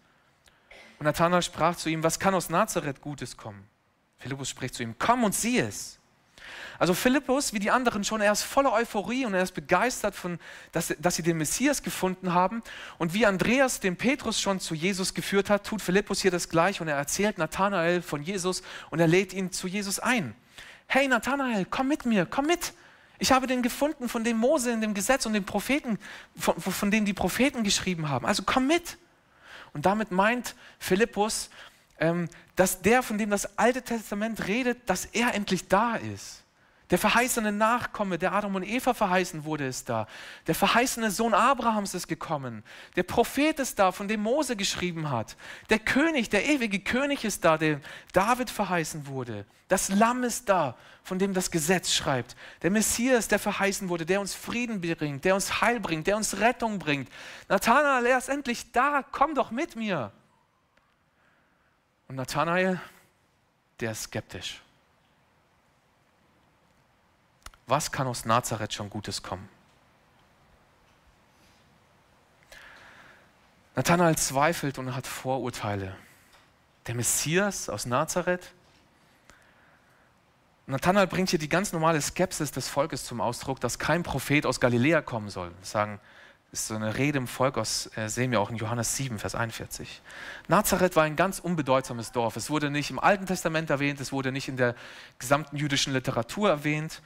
Und 0.99 1.05
Nathanael 1.05 1.41
sprach 1.41 1.75
zu 1.75 1.89
ihm, 1.89 2.03
was 2.03 2.19
kann 2.19 2.33
aus 2.35 2.49
Nazareth 2.49 3.01
Gutes 3.01 3.37
kommen? 3.37 3.67
Philippus 4.17 4.49
spricht 4.49 4.75
zu 4.75 4.83
ihm, 4.83 4.95
komm 4.97 5.23
und 5.23 5.35
sieh 5.35 5.59
es. 5.59 5.99
Also 6.77 6.93
Philippus, 6.93 7.53
wie 7.53 7.59
die 7.59 7.71
anderen 7.71 8.03
schon, 8.03 8.21
er 8.21 8.31
ist 8.31 8.43
voller 8.43 8.73
Euphorie 8.73 9.25
und 9.25 9.33
er 9.33 9.43
ist 9.43 9.53
begeistert, 9.53 10.15
von, 10.15 10.39
dass, 10.71 10.93
dass 10.99 11.15
sie 11.15 11.23
den 11.23 11.37
Messias 11.37 11.83
gefunden 11.83 12.33
haben. 12.33 12.61
Und 12.97 13.13
wie 13.13 13.25
Andreas 13.25 13.79
den 13.79 13.95
Petrus 13.95 14.41
schon 14.41 14.59
zu 14.59 14.75
Jesus 14.75 15.13
geführt 15.13 15.49
hat, 15.49 15.65
tut 15.65 15.81
Philippus 15.81 16.21
hier 16.21 16.31
das 16.31 16.49
gleiche 16.49 16.83
und 16.83 16.89
er 16.89 16.97
erzählt 16.97 17.37
Nathanael 17.37 18.01
von 18.01 18.21
Jesus 18.21 18.61
und 18.89 18.99
er 18.99 19.07
lädt 19.07 19.33
ihn 19.33 19.51
zu 19.51 19.67
Jesus 19.67 19.99
ein. 19.99 20.35
Hey 20.87 21.07
Nathanael, 21.07 21.65
komm 21.69 21.87
mit 21.87 22.05
mir, 22.05 22.25
komm 22.25 22.47
mit. 22.47 22.73
Ich 23.17 23.31
habe 23.31 23.47
den 23.47 23.63
gefunden, 23.63 24.09
von 24.09 24.23
dem 24.23 24.37
Mose 24.37 24.71
in 24.71 24.81
dem 24.81 24.93
Gesetz 24.93 25.25
und 25.25 25.33
den 25.33 25.45
Propheten, 25.45 25.97
von, 26.37 26.59
von 26.59 26.91
dem 26.91 27.05
die 27.05 27.13
Propheten 27.13 27.63
geschrieben 27.63 28.09
haben. 28.09 28.25
Also 28.25 28.43
komm 28.45 28.67
mit. 28.67 28.97
Und 29.73 29.85
damit 29.85 30.11
meint 30.11 30.55
Philippus, 30.79 31.49
dass 32.55 32.81
der, 32.81 33.03
von 33.03 33.17
dem 33.17 33.29
das 33.29 33.57
Alte 33.57 33.81
Testament 33.81 34.47
redet, 34.47 34.89
dass 34.89 35.05
er 35.05 35.33
endlich 35.33 35.67
da 35.67 35.95
ist. 35.95 36.45
Der 36.91 36.99
verheißene 36.99 37.51
Nachkomme, 37.51 38.19
der 38.19 38.33
Adam 38.33 38.55
und 38.55 38.63
Eva 38.63 38.93
verheißen 38.93 39.43
wurde, 39.43 39.65
ist 39.65 39.89
da. 39.89 40.07
Der 40.45 40.53
verheißene 40.53 41.09
Sohn 41.09 41.33
Abrahams 41.33 41.95
ist 41.95 42.07
gekommen. 42.07 42.63
Der 42.95 43.01
Prophet 43.01 43.59
ist 43.59 43.79
da, 43.79 43.91
von 43.91 44.07
dem 44.07 44.21
Mose 44.21 44.55
geschrieben 44.55 45.09
hat. 45.09 45.35
Der 45.71 45.79
König, 45.79 46.29
der 46.29 46.45
ewige 46.45 46.79
König 46.79 47.25
ist 47.25 47.43
da, 47.43 47.57
der 47.57 47.81
David 48.13 48.51
verheißen 48.51 49.07
wurde. 49.07 49.45
Das 49.67 49.89
Lamm 49.89 50.23
ist 50.23 50.47
da, 50.47 50.75
von 51.03 51.17
dem 51.17 51.33
das 51.33 51.49
Gesetz 51.49 51.91
schreibt. 51.91 52.35
Der 52.61 52.69
Messias, 52.69 53.27
der 53.27 53.39
verheißen 53.39 53.89
wurde, 53.89 54.05
der 54.05 54.21
uns 54.21 54.35
Frieden 54.35 54.79
bringt, 54.79 55.25
der 55.25 55.33
uns 55.33 55.61
Heil 55.61 55.79
bringt, 55.79 56.05
der 56.05 56.17
uns 56.17 56.37
Rettung 56.39 56.77
bringt. 56.77 57.09
Nathanael, 57.49 58.05
er 58.05 58.19
ist 58.19 58.29
endlich 58.29 58.71
da, 58.71 59.03
komm 59.11 59.33
doch 59.33 59.49
mit 59.49 59.75
mir. 59.75 60.11
Und 62.07 62.15
Nathanael, 62.15 62.79
der 63.79 63.91
ist 63.91 64.03
skeptisch. 64.03 64.61
Was 67.67 67.91
kann 67.91 68.07
aus 68.07 68.25
Nazareth 68.25 68.73
schon 68.73 68.89
Gutes 68.89 69.23
kommen? 69.23 69.49
Nathanael 73.75 74.15
zweifelt 74.17 74.77
und 74.77 74.95
hat 74.95 75.07
Vorurteile. 75.07 75.95
Der 76.87 76.95
Messias 76.95 77.67
aus 77.67 77.85
Nazareth? 77.85 78.51
Nathanael 80.67 81.07
bringt 81.07 81.29
hier 81.29 81.39
die 81.39 81.49
ganz 81.49 81.73
normale 81.73 82.01
Skepsis 82.01 82.51
des 82.51 82.67
Volkes 82.67 83.03
zum 83.05 83.19
Ausdruck, 83.21 83.59
dass 83.59 83.77
kein 83.77 84.03
Prophet 84.03 84.45
aus 84.45 84.59
Galiläa 84.59 85.01
kommen 85.01 85.29
soll. 85.29 85.51
Das 85.59 85.71
sagen, 85.71 85.99
ist 86.55 86.67
so 86.67 86.75
eine 86.75 86.97
Rede 86.97 87.17
im 87.17 87.27
Volk 87.27 87.57
aus, 87.57 87.89
äh, 87.97 88.07
sehen 88.07 88.31
wir 88.31 88.39
auch 88.39 88.49
in 88.49 88.55
Johannes 88.55 88.95
7, 88.95 89.19
Vers 89.19 89.35
41. 89.35 90.01
Nazareth 90.47 90.95
war 90.95 91.03
ein 91.03 91.17
ganz 91.17 91.39
unbedeutsames 91.39 92.13
Dorf. 92.13 92.37
Es 92.37 92.49
wurde 92.49 92.71
nicht 92.71 92.89
im 92.89 92.97
Alten 92.97 93.25
Testament 93.25 93.69
erwähnt, 93.69 93.99
es 93.99 94.13
wurde 94.13 94.31
nicht 94.31 94.47
in 94.47 94.55
der 94.55 94.73
gesamten 95.19 95.57
jüdischen 95.57 95.91
Literatur 95.91 96.49
erwähnt. 96.49 97.01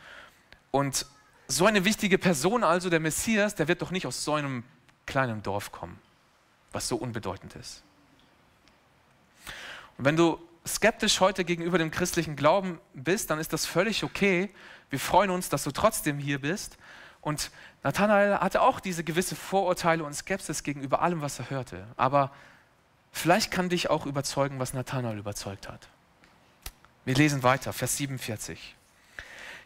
Und 0.70 1.08
so 1.48 1.66
eine 1.66 1.84
wichtige 1.84 2.20
Person, 2.20 2.64
also 2.64 2.92
der 2.92 3.00
Messias, 3.00 3.56
der 3.56 3.68
wird 3.68 3.82
doch 3.82 3.90
nicht 3.90 4.06
aus 4.06 4.24
so 4.24 4.36
einem 4.36 4.64
kleinen 5.08 5.42
Dorf 5.42 5.72
kommen, 5.72 6.00
was 6.72 6.88
so 6.88 6.96
unbedeutend 6.96 7.56
ist. 7.56 7.84
Und 9.98 10.06
wenn 10.06 10.16
du 10.16 10.40
skeptisch 10.68 11.22
heute 11.22 11.44
gegenüber 11.44 11.80
dem 11.80 11.90
christlichen 11.90 12.36
Glauben 12.36 12.80
bist, 12.94 13.32
dann 13.32 13.40
ist 13.40 13.52
das 13.52 13.66
völlig 13.66 14.04
okay. 14.04 14.52
Wir 14.92 15.00
freuen 15.00 15.32
uns, 15.32 15.50
dass 15.50 15.64
du 15.64 15.72
trotzdem 15.72 16.20
hier 16.20 16.40
bist. 16.40 16.78
Und 17.22 17.52
Nathanael 17.84 18.40
hatte 18.40 18.62
auch 18.62 18.80
diese 18.80 19.04
gewisse 19.04 19.36
Vorurteile 19.36 20.04
und 20.04 20.14
Skepsis 20.14 20.64
gegenüber 20.64 21.02
allem, 21.02 21.22
was 21.22 21.40
er 21.40 21.50
hörte. 21.50 21.88
Aber 21.96 22.32
vielleicht 23.12 23.52
kann 23.52 23.70
dich 23.70 23.90
auch 23.90 24.06
überzeugen, 24.06 24.60
was 24.60 24.74
Nathanael 24.74 25.18
überzeugt 25.18 25.70
hat. 25.70 25.88
Wir 27.06 27.16
lesen 27.16 27.44
weiter, 27.44 27.72
Vers 27.74 27.98
47. 27.98 28.76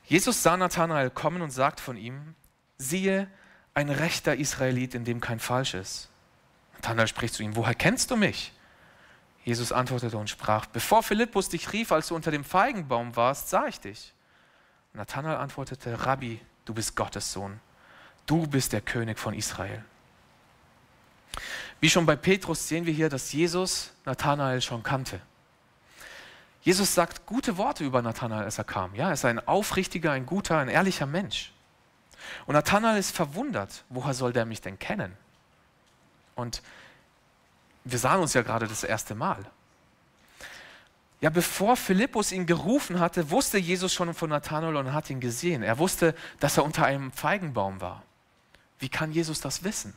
Jesus 0.06 0.43
sah 0.43 0.58
Nathanael 0.58 1.10
kommen 1.10 1.41
und 1.41 1.52
sagt 1.52 1.80
von 1.80 1.97
ihm, 1.97 2.36
siehe, 2.78 3.28
ein 3.73 3.89
rechter 3.89 4.36
Israelit, 4.36 4.93
in 4.93 5.06
dem 5.06 5.19
kein 5.19 5.39
Falsch 5.39 5.73
ist. 5.73 6.10
Nathanael 6.76 7.08
spricht 7.08 7.34
zu 7.34 7.43
ihm, 7.43 7.56
woher 7.56 7.73
kennst 7.73 8.12
du 8.12 8.15
mich? 8.15 8.54
Jesus 9.43 9.71
antwortete 9.71 10.17
und 10.17 10.30
sprach, 10.30 10.67
bevor 10.67 11.04
Philippus 11.04 11.49
dich 11.49 11.73
rief, 11.73 11.91
als 11.91 12.08
du 12.08 12.15
unter 12.15 12.32
dem 12.32 12.43
Feigenbaum 12.43 13.15
warst, 13.15 13.49
sah 13.49 13.67
ich 13.67 13.80
dich. 13.80 14.13
Nathanael 14.93 15.38
antwortete, 15.38 16.06
Rabbi, 16.06 16.39
du 16.65 16.73
bist 16.73 16.95
Gottes 16.95 17.34
Sohn, 17.34 17.60
du 18.26 18.48
bist 18.48 18.74
der 18.74 18.82
König 18.82 19.20
von 19.20 19.34
Israel. 19.34 19.84
Wie 21.80 21.90
schon 21.90 22.06
bei 22.06 22.16
Petrus 22.16 22.68
sehen 22.68 22.86
wir 22.86 22.94
hier, 22.94 23.10
dass 23.10 23.34
Jesus 23.34 23.92
Nathanael 24.06 24.62
schon 24.62 24.84
kannte. 24.84 25.20
Jesus 26.62 26.96
sagt 26.96 27.26
gute 27.26 27.58
Worte 27.58 27.84
über 27.84 28.02
Nathanael, 28.02 28.46
als 28.46 28.58
er 28.58 28.64
kam. 28.64 28.96
Ja, 28.96 29.08
er 29.08 29.14
ist 29.14 29.26
ein 29.26 29.46
aufrichtiger, 29.48 30.14
ein 30.14 30.26
guter, 30.26 30.60
ein 30.60 30.70
ehrlicher 30.70 31.06
Mensch. 31.06 31.52
Und 32.46 32.54
Nathanael 32.54 32.98
ist 32.98 33.14
verwundert, 33.14 33.84
woher 33.90 34.14
soll 34.14 34.32
der 34.32 34.46
mich 34.46 34.62
denn 34.62 34.80
kennen? 34.80 35.18
Und 36.36 36.62
wir 37.84 38.00
sahen 38.00 38.22
uns 38.22 38.34
ja 38.34 38.44
gerade 38.44 38.68
das 38.68 38.86
erste 38.86 39.14
Mal. 39.14 39.46
Ja, 41.20 41.30
bevor 41.30 41.76
Philippus 41.76 42.32
ihn 42.32 42.46
gerufen 42.46 43.00
hatte, 43.00 43.30
wusste 43.30 43.58
Jesus 43.58 43.94
schon 43.94 44.14
von 44.14 44.30
Nathanael 44.30 44.78
und 44.78 44.94
hat 44.94 45.10
ihn 45.10 45.20
gesehen. 45.20 45.64
Er 45.64 45.80
wusste, 45.80 46.16
dass 46.40 46.58
er 46.58 46.64
unter 46.64 46.86
einem 46.86 47.12
Feigenbaum 47.12 47.82
war. 47.82 48.04
Wie 48.80 48.90
kann 48.90 49.12
Jesus 49.12 49.42
das 49.42 49.64
wissen? 49.64 49.94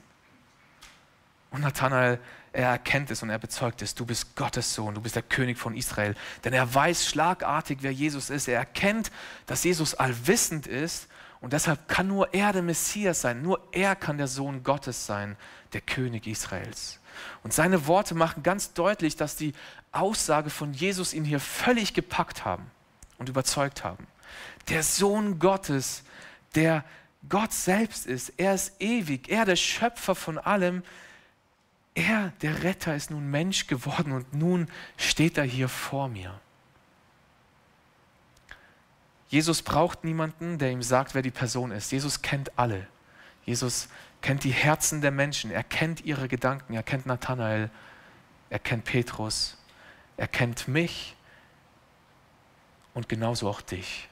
Und 1.50 1.62
Nathanael, 1.62 2.18
er 2.52 2.70
erkennt 2.70 3.10
es 3.10 3.22
und 3.22 3.30
er 3.30 3.38
bezeugt 3.38 3.82
es, 3.82 3.94
du 3.94 4.06
bist 4.06 4.34
Gottes 4.36 4.74
Sohn, 4.74 4.94
du 4.94 5.00
bist 5.00 5.14
der 5.14 5.22
König 5.22 5.58
von 5.58 5.76
Israel. 5.76 6.14
Denn 6.44 6.52
er 6.52 6.74
weiß 6.74 7.06
schlagartig, 7.06 7.78
wer 7.82 7.92
Jesus 7.92 8.30
ist. 8.30 8.48
Er 8.48 8.58
erkennt, 8.58 9.10
dass 9.46 9.64
Jesus 9.64 9.94
allwissend 9.94 10.66
ist 10.66 11.08
und 11.40 11.52
deshalb 11.52 11.88
kann 11.88 12.08
nur 12.08 12.32
er 12.34 12.52
der 12.52 12.62
Messias 12.62 13.20
sein, 13.20 13.42
nur 13.42 13.68
er 13.72 13.94
kann 13.94 14.18
der 14.18 14.28
Sohn 14.28 14.62
Gottes 14.62 15.06
sein, 15.06 15.36
der 15.72 15.80
König 15.80 16.26
Israels. 16.26 16.98
Und 17.42 17.52
seine 17.52 17.86
Worte 17.86 18.14
machen 18.14 18.42
ganz 18.42 18.72
deutlich, 18.72 19.16
dass 19.16 19.36
die 19.36 19.54
Aussage 19.92 20.50
von 20.50 20.72
Jesus 20.72 21.14
ihn 21.14 21.24
hier 21.24 21.40
völlig 21.40 21.94
gepackt 21.94 22.44
haben 22.44 22.70
und 23.18 23.28
überzeugt 23.28 23.84
haben. 23.84 24.06
Der 24.68 24.82
Sohn 24.82 25.38
Gottes, 25.38 26.02
der 26.54 26.84
Gott 27.28 27.52
selbst 27.52 28.06
ist, 28.06 28.32
er 28.36 28.54
ist 28.54 28.80
ewig, 28.80 29.28
er 29.28 29.44
der 29.44 29.56
Schöpfer 29.56 30.14
von 30.14 30.38
allem, 30.38 30.82
er, 31.94 32.32
der 32.42 32.62
Retter, 32.62 32.94
ist 32.94 33.10
nun 33.10 33.30
Mensch 33.30 33.66
geworden 33.66 34.12
und 34.12 34.34
nun 34.34 34.68
steht 34.98 35.38
er 35.38 35.44
hier 35.44 35.68
vor 35.68 36.08
mir. 36.08 36.38
Jesus 39.28 39.62
braucht 39.62 40.04
niemanden, 40.04 40.58
der 40.58 40.70
ihm 40.70 40.82
sagt, 40.82 41.14
wer 41.14 41.22
die 41.22 41.30
Person 41.30 41.72
ist. 41.72 41.90
Jesus 41.90 42.22
kennt 42.22 42.56
alle. 42.58 42.86
Jesus 43.44 43.88
kennt 44.20 44.44
die 44.44 44.52
Herzen 44.52 45.00
der 45.00 45.10
Menschen. 45.10 45.50
Er 45.50 45.64
kennt 45.64 46.04
ihre 46.04 46.28
Gedanken. 46.28 46.74
Er 46.74 46.82
kennt 46.82 47.06
Nathanael. 47.06 47.70
Er 48.50 48.58
kennt 48.58 48.84
Petrus. 48.84 49.56
Er 50.16 50.28
kennt 50.28 50.68
mich. 50.68 51.16
Und 52.94 53.08
genauso 53.08 53.48
auch 53.48 53.60
dich. 53.60 54.08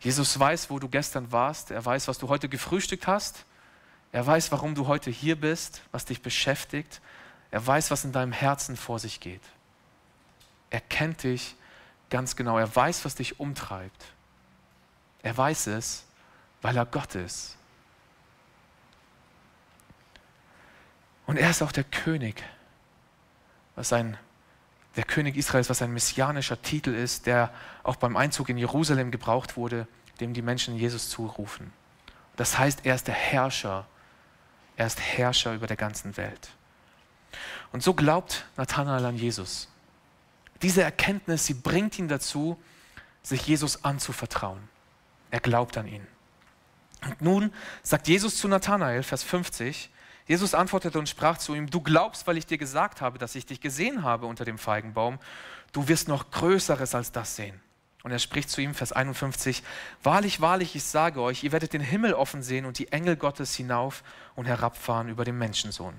Jesus 0.00 0.38
weiß, 0.38 0.70
wo 0.70 0.78
du 0.78 0.88
gestern 0.88 1.32
warst. 1.32 1.70
Er 1.70 1.84
weiß, 1.84 2.08
was 2.08 2.18
du 2.18 2.28
heute 2.28 2.48
gefrühstückt 2.48 3.06
hast. 3.06 3.44
Er 4.12 4.26
weiß, 4.26 4.52
warum 4.52 4.74
du 4.74 4.86
heute 4.86 5.10
hier 5.10 5.36
bist, 5.36 5.82
was 5.92 6.04
dich 6.04 6.22
beschäftigt. 6.22 7.00
Er 7.50 7.66
weiß, 7.66 7.90
was 7.90 8.04
in 8.04 8.12
deinem 8.12 8.32
Herzen 8.32 8.76
vor 8.76 8.98
sich 8.98 9.20
geht. 9.20 9.42
Er 10.70 10.80
kennt 10.80 11.22
dich 11.22 11.56
ganz 12.10 12.36
genau. 12.36 12.58
Er 12.58 12.74
weiß, 12.74 13.04
was 13.04 13.14
dich 13.14 13.40
umtreibt. 13.40 14.04
Er 15.22 15.36
weiß 15.36 15.66
es, 15.68 16.04
weil 16.62 16.76
er 16.76 16.86
Gott 16.86 17.14
ist. 17.14 17.56
Und 21.26 21.36
er 21.36 21.50
ist 21.50 21.60
auch 21.60 21.72
der 21.72 21.84
König, 21.84 22.42
was 23.74 23.92
ein, 23.92 24.16
der 24.98 25.04
König 25.04 25.36
Israels, 25.36 25.70
was 25.70 25.80
ein 25.80 25.94
messianischer 25.94 26.60
Titel 26.60 26.94
ist, 26.94 27.24
der 27.24 27.50
auch 27.82 27.96
beim 27.96 28.18
Einzug 28.18 28.50
in 28.50 28.58
Jerusalem 28.58 29.10
gebraucht 29.10 29.56
wurde, 29.56 29.88
dem 30.20 30.34
die 30.34 30.42
Menschen 30.42 30.76
Jesus 30.76 31.08
zurufen. 31.08 31.72
Das 32.36 32.58
heißt, 32.58 32.84
er 32.84 32.94
ist 32.94 33.06
der 33.06 33.14
Herrscher 33.14 33.86
er 34.78 34.86
ist 34.86 35.00
Herrscher 35.00 35.54
über 35.54 35.66
der 35.66 35.76
ganzen 35.76 36.16
Welt. 36.16 36.50
Und 37.72 37.82
so 37.82 37.94
glaubt 37.94 38.46
Nathanael 38.56 39.04
an 39.04 39.16
Jesus. 39.16 39.68
Diese 40.62 40.82
Erkenntnis, 40.82 41.46
sie 41.46 41.54
bringt 41.54 41.98
ihn 41.98 42.06
dazu, 42.06 42.56
sich 43.24 43.44
Jesus 43.46 43.84
anzuvertrauen. 43.84 44.68
Er 45.32 45.40
glaubt 45.40 45.76
an 45.76 45.88
ihn. 45.88 46.06
Und 47.04 47.20
nun 47.20 47.52
sagt 47.82 48.06
Jesus 48.06 48.38
zu 48.38 48.46
Nathanael, 48.46 49.02
Vers 49.02 49.24
50, 49.24 49.90
Jesus 50.28 50.54
antwortete 50.54 50.98
und 50.98 51.08
sprach 51.08 51.38
zu 51.38 51.54
ihm, 51.54 51.70
du 51.70 51.80
glaubst, 51.80 52.26
weil 52.26 52.36
ich 52.36 52.46
dir 52.46 52.58
gesagt 52.58 53.00
habe, 53.00 53.18
dass 53.18 53.34
ich 53.34 53.46
dich 53.46 53.60
gesehen 53.60 54.02
habe 54.02 54.26
unter 54.26 54.44
dem 54.44 54.58
Feigenbaum, 54.58 55.18
du 55.72 55.88
wirst 55.88 56.06
noch 56.06 56.30
Größeres 56.30 56.94
als 56.94 57.10
das 57.12 57.34
sehen. 57.34 57.58
Und 58.04 58.12
er 58.12 58.18
spricht 58.18 58.50
zu 58.50 58.60
ihm, 58.60 58.74
Vers 58.74 58.92
51, 58.92 59.62
Wahrlich, 60.02 60.40
wahrlich, 60.40 60.76
ich 60.76 60.84
sage 60.84 61.20
euch, 61.20 61.42
ihr 61.42 61.50
werdet 61.50 61.72
den 61.72 61.80
Himmel 61.80 62.12
offen 62.12 62.42
sehen 62.42 62.66
und 62.66 62.78
die 62.78 62.92
Engel 62.92 63.16
Gottes 63.16 63.54
hinauf 63.54 64.04
und 64.36 64.44
herabfahren 64.44 65.08
über 65.08 65.24
den 65.24 65.38
Menschensohn. 65.38 65.94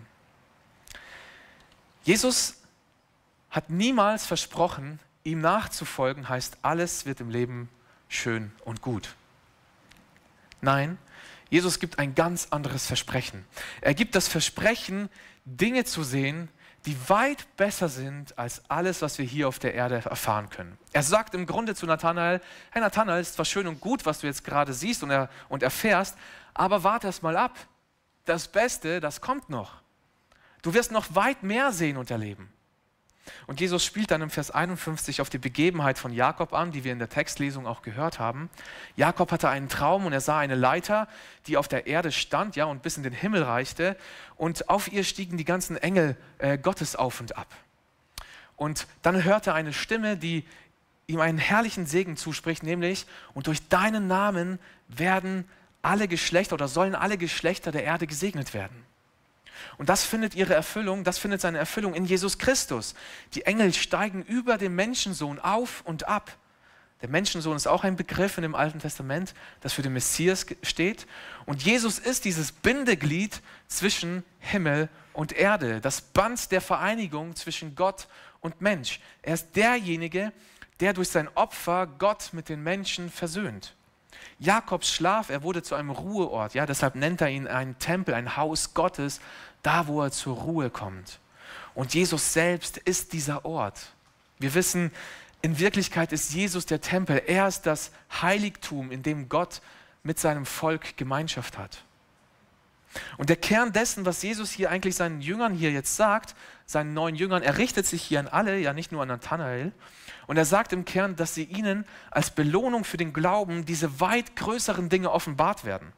Jesus 2.03 2.61
hat 3.49 3.69
niemals 3.71 4.25
versprochen, 4.25 4.99
ihm 5.23 5.41
nachzufolgen 5.41 6.29
heißt, 6.29 6.59
alles 6.61 7.05
wird 7.05 7.19
im 7.19 7.29
Leben 7.29 7.67
schön 8.07 8.51
und 8.63 8.81
gut. 8.81 9.15
Nein, 10.61 10.97
Jesus 11.49 11.79
gibt 11.79 11.99
ein 11.99 12.15
ganz 12.15 12.47
anderes 12.51 12.85
Versprechen. 12.85 13.45
Er 13.81 13.93
gibt 13.93 14.15
das 14.15 14.27
Versprechen, 14.27 15.09
Dinge 15.45 15.83
zu 15.83 16.03
sehen, 16.03 16.49
die 16.85 16.95
weit 17.09 17.55
besser 17.57 17.89
sind 17.89 18.38
als 18.38 18.69
alles, 18.69 19.01
was 19.01 19.17
wir 19.17 19.25
hier 19.25 19.47
auf 19.47 19.59
der 19.59 19.73
Erde 19.73 19.95
erfahren 19.95 20.49
können. 20.49 20.77
Er 20.93 21.03
sagt 21.03 21.33
im 21.33 21.45
Grunde 21.45 21.75
zu 21.75 21.85
Nathanael, 21.85 22.41
hey 22.71 22.81
Nathanael, 22.81 23.21
ist 23.21 23.33
zwar 23.33 23.45
schön 23.45 23.67
und 23.67 23.81
gut, 23.81 24.05
was 24.05 24.19
du 24.19 24.27
jetzt 24.27 24.43
gerade 24.43 24.73
siehst 24.73 25.03
und, 25.03 25.09
er, 25.09 25.29
und 25.49 25.62
erfährst, 25.63 26.17
aber 26.53 26.83
warte 26.83 27.07
erst 27.07 27.23
mal 27.23 27.35
ab. 27.35 27.57
Das 28.25 28.47
Beste, 28.47 28.99
das 28.99 29.21
kommt 29.21 29.49
noch. 29.49 29.81
Du 30.62 30.73
wirst 30.73 30.91
noch 30.91 31.15
weit 31.15 31.43
mehr 31.43 31.71
sehen 31.71 31.97
und 31.97 32.12
erleben. 32.12 32.51
Und 33.47 33.59
Jesus 33.59 33.83
spielt 33.83 34.11
dann 34.11 34.21
im 34.21 34.29
Vers 34.29 34.51
51 34.51 35.21
auf 35.21 35.29
die 35.29 35.37
Begebenheit 35.37 35.97
von 35.97 36.13
Jakob 36.13 36.53
an, 36.53 36.71
die 36.71 36.83
wir 36.83 36.91
in 36.91 36.99
der 36.99 37.09
Textlesung 37.09 37.67
auch 37.67 37.81
gehört 37.81 38.19
haben. 38.19 38.49
Jakob 38.95 39.31
hatte 39.31 39.49
einen 39.49 39.69
Traum 39.69 40.05
und 40.05 40.13
er 40.13 40.21
sah 40.21 40.39
eine 40.39 40.55
Leiter, 40.55 41.07
die 41.47 41.57
auf 41.57 41.67
der 41.67 41.87
Erde 41.87 42.11
stand, 42.11 42.55
ja, 42.55 42.65
und 42.65 42.81
bis 42.81 42.97
in 42.97 43.03
den 43.03 43.13
Himmel 43.13 43.43
reichte. 43.43 43.97
Und 44.35 44.69
auf 44.69 44.91
ihr 44.91 45.03
stiegen 45.03 45.37
die 45.37 45.45
ganzen 45.45 45.77
Engel 45.77 46.15
äh, 46.37 46.57
Gottes 46.57 46.95
auf 46.95 47.19
und 47.19 47.37
ab. 47.37 47.47
Und 48.55 48.87
dann 49.01 49.23
hörte 49.23 49.51
er 49.51 49.55
eine 49.55 49.73
Stimme, 49.73 50.17
die 50.17 50.45
ihm 51.07 51.19
einen 51.21 51.37
herrlichen 51.37 51.85
Segen 51.85 52.17
zuspricht, 52.17 52.61
nämlich, 52.61 53.05
und 53.33 53.47
durch 53.47 53.67
deinen 53.67 54.07
Namen 54.07 54.59
werden 54.87 55.45
alle 55.81 56.07
Geschlechter 56.07 56.53
oder 56.53 56.67
sollen 56.67 56.93
alle 56.93 57.17
Geschlechter 57.17 57.71
der 57.71 57.83
Erde 57.83 58.05
gesegnet 58.05 58.53
werden. 58.53 58.85
Und 59.78 59.89
das 59.89 60.04
findet 60.04 60.36
ihre 60.36 60.54
Erfüllung, 60.54 61.04
das 61.04 61.17
findet 61.17 61.41
seine 61.41 61.58
Erfüllung 61.58 61.93
in 61.93 62.06
Jesus 62.06 62.38
Christus. 62.38 62.95
Die 63.34 63.45
Engel 63.45 63.74
steigen 63.74 64.24
über 64.24 64.58
den 64.58 64.76
Menschensohn 64.76 65.39
auf 65.39 65.82
und 65.86 66.08
ab. 66.08 66.36
Der 67.02 67.10
Menschensohn 67.10 67.56
ist 67.56 67.67
auch 67.67 67.86
ein 67.86 67.95
Begriff 67.95 68.38
in 68.38 68.41
dem 68.41 68.56
Alten 68.56 68.80
Testament, 68.80 69.34
das 69.62 69.72
für 69.72 69.82
den 69.82 69.93
Messias 69.93 70.45
steht. 70.63 71.08
Und 71.45 71.63
Jesus 71.63 71.98
ist 71.98 72.26
dieses 72.26 72.52
Bindeglied 72.52 73.41
zwischen 73.67 74.24
Himmel 74.39 74.89
und 75.13 75.32
Erde, 75.32 75.80
das 75.80 76.02
Band 76.02 76.52
der 76.52 76.62
Vereinigung 76.62 77.36
zwischen 77.36 77.76
Gott 77.76 78.08
und 78.41 78.60
Mensch. 78.60 79.00
Er 79.22 79.36
ist 79.36 79.56
derjenige, 79.56 80.34
der 80.82 80.93
durch 80.93 81.10
sein 81.10 81.30
Opfer 81.36 81.88
Gott 81.88 82.30
mit 82.34 82.50
den 82.50 82.63
Menschen 82.63 83.10
versöhnt. 83.10 83.76
Jakobs 84.38 84.89
Schlaf, 84.89 85.30
er 85.30 85.43
wurde 85.43 85.63
zu 85.63 85.76
einem 85.76 85.89
Ruheort. 85.89 86.54
Ja, 86.54 86.65
deshalb 86.65 86.95
nennt 86.95 87.22
er 87.22 87.30
ihn 87.30 87.48
einen 87.48 87.78
Tempel, 87.80 88.13
ein 88.13 88.38
Haus 88.38 88.74
Gottes, 88.74 89.19
da 89.63 89.88
wo 89.88 90.02
er 90.02 90.12
zur 90.12 90.38
Ruhe 90.38 90.69
kommt. 90.69 91.19
Und 91.76 91.93
Jesus 91.93 92.34
selbst 92.34 92.78
ist 92.78 93.13
dieser 93.13 93.45
Ort. 93.45 93.93
Wir 94.38 94.54
wissen, 94.54 94.91
in 95.41 95.60
Wirklichkeit 95.60 96.12
ist 96.12 96.34
Jesus 96.34 96.65
der 96.65 96.82
Tempel. 96.82 97.22
Er 97.26 97.48
ist 97.48 97.65
das 97.65 97.91
Heiligtum, 98.22 98.91
in 98.91 99.04
dem 99.04 99.30
Gott 99.30 99.62
mit 100.04 100.19
seinem 100.19 100.45
Volk 100.45 100.98
Gemeinschaft 100.98 101.58
hat. 101.58 101.84
Und 103.17 103.30
der 103.30 103.36
Kern 103.36 103.72
dessen, 103.72 104.06
was 104.06 104.24
Jesus 104.24 104.52
hier 104.52 104.72
eigentlich 104.72 104.95
seinen 104.95 105.22
Jüngern 105.22 105.54
hier 105.54 105.72
jetzt 105.72 105.95
sagt, 105.95 106.36
seinen 106.65 106.93
neuen 106.93 107.15
Jüngern, 107.15 107.43
er 107.43 107.58
richtet 107.58 107.86
sich 107.86 108.02
hier 108.02 108.19
an 108.19 108.28
alle, 108.28 108.58
ja 108.58 108.74
nicht 108.74 108.91
nur 108.91 109.02
an 109.02 109.10
Nathanael. 109.10 109.72
Und 110.28 110.38
er 110.38 110.45
sagt 110.45 110.74
im 110.74 110.86
Kern, 110.86 111.15
dass 111.15 111.36
sie 111.36 111.43
ihnen 111.43 111.86
als 112.12 112.32
Belohnung 112.32 112.84
für 112.84 112.98
den 112.98 113.13
Glauben 113.13 113.65
diese 113.65 114.00
weit 114.00 114.36
größeren 114.36 114.89
Dinge 114.89 115.12
offenbart 115.12 115.65
werden. 115.65 115.93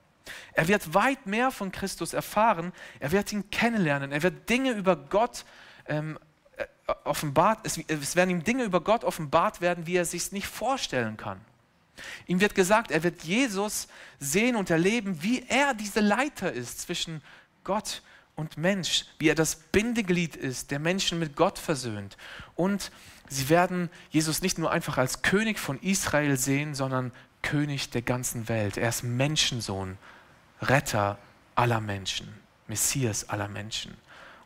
Er 0.53 0.67
wird 0.67 0.93
weit 0.93 1.25
mehr 1.25 1.51
von 1.51 1.71
Christus 1.71 2.13
erfahren, 2.13 2.73
er 2.99 3.11
wird 3.11 3.31
ihn 3.33 3.49
kennenlernen, 3.49 4.11
er 4.11 4.23
wird 4.23 4.49
Dinge 4.49 4.71
über 4.71 4.95
Gott 4.95 5.45
ähm, 5.87 6.17
äh, 6.57 6.65
offenbart, 7.03 7.59
es, 7.63 7.77
es 7.87 8.15
werden 8.15 8.29
ihm 8.29 8.43
Dinge 8.43 8.63
über 8.63 8.81
Gott 8.81 9.03
offenbart 9.03 9.61
werden, 9.61 9.87
wie 9.87 9.95
er 9.95 10.05
sich 10.05 10.31
nicht 10.31 10.47
vorstellen 10.47 11.17
kann. 11.17 11.41
Ihm 12.27 12.41
wird 12.41 12.55
gesagt, 12.55 12.91
er 12.91 13.03
wird 13.03 13.23
Jesus 13.23 13.87
sehen 14.19 14.55
und 14.55 14.69
erleben, 14.69 15.21
wie 15.21 15.45
er 15.47 15.73
diese 15.73 15.99
Leiter 15.99 16.51
ist 16.51 16.81
zwischen 16.81 17.21
Gott 17.63 18.01
und 18.35 18.57
Mensch, 18.57 19.05
wie 19.19 19.29
er 19.29 19.35
das 19.35 19.55
Bindeglied 19.55 20.35
ist, 20.35 20.71
der 20.71 20.79
Menschen 20.79 21.19
mit 21.19 21.35
Gott 21.35 21.59
versöhnt. 21.59 22.17
Und 22.55 22.91
sie 23.27 23.49
werden 23.49 23.89
Jesus 24.09 24.41
nicht 24.41 24.57
nur 24.57 24.71
einfach 24.71 24.97
als 24.97 25.21
König 25.21 25.59
von 25.59 25.79
Israel 25.79 26.37
sehen, 26.37 26.73
sondern 26.73 27.11
König 27.41 27.89
der 27.89 28.01
ganzen 28.01 28.47
Welt. 28.49 28.77
Er 28.77 28.89
ist 28.89 29.03
Menschensohn, 29.03 29.97
Retter 30.61 31.17
aller 31.55 31.81
Menschen, 31.81 32.33
Messias 32.67 33.29
aller 33.29 33.47
Menschen. 33.47 33.97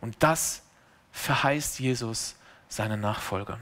Und 0.01 0.15
das 0.19 0.63
verheißt 1.11 1.79
Jesus 1.79 2.35
seinen 2.67 2.99
Nachfolgern. 3.01 3.61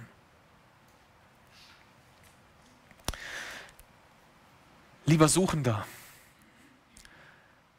Lieber 5.05 5.27
Suchender, 5.27 5.85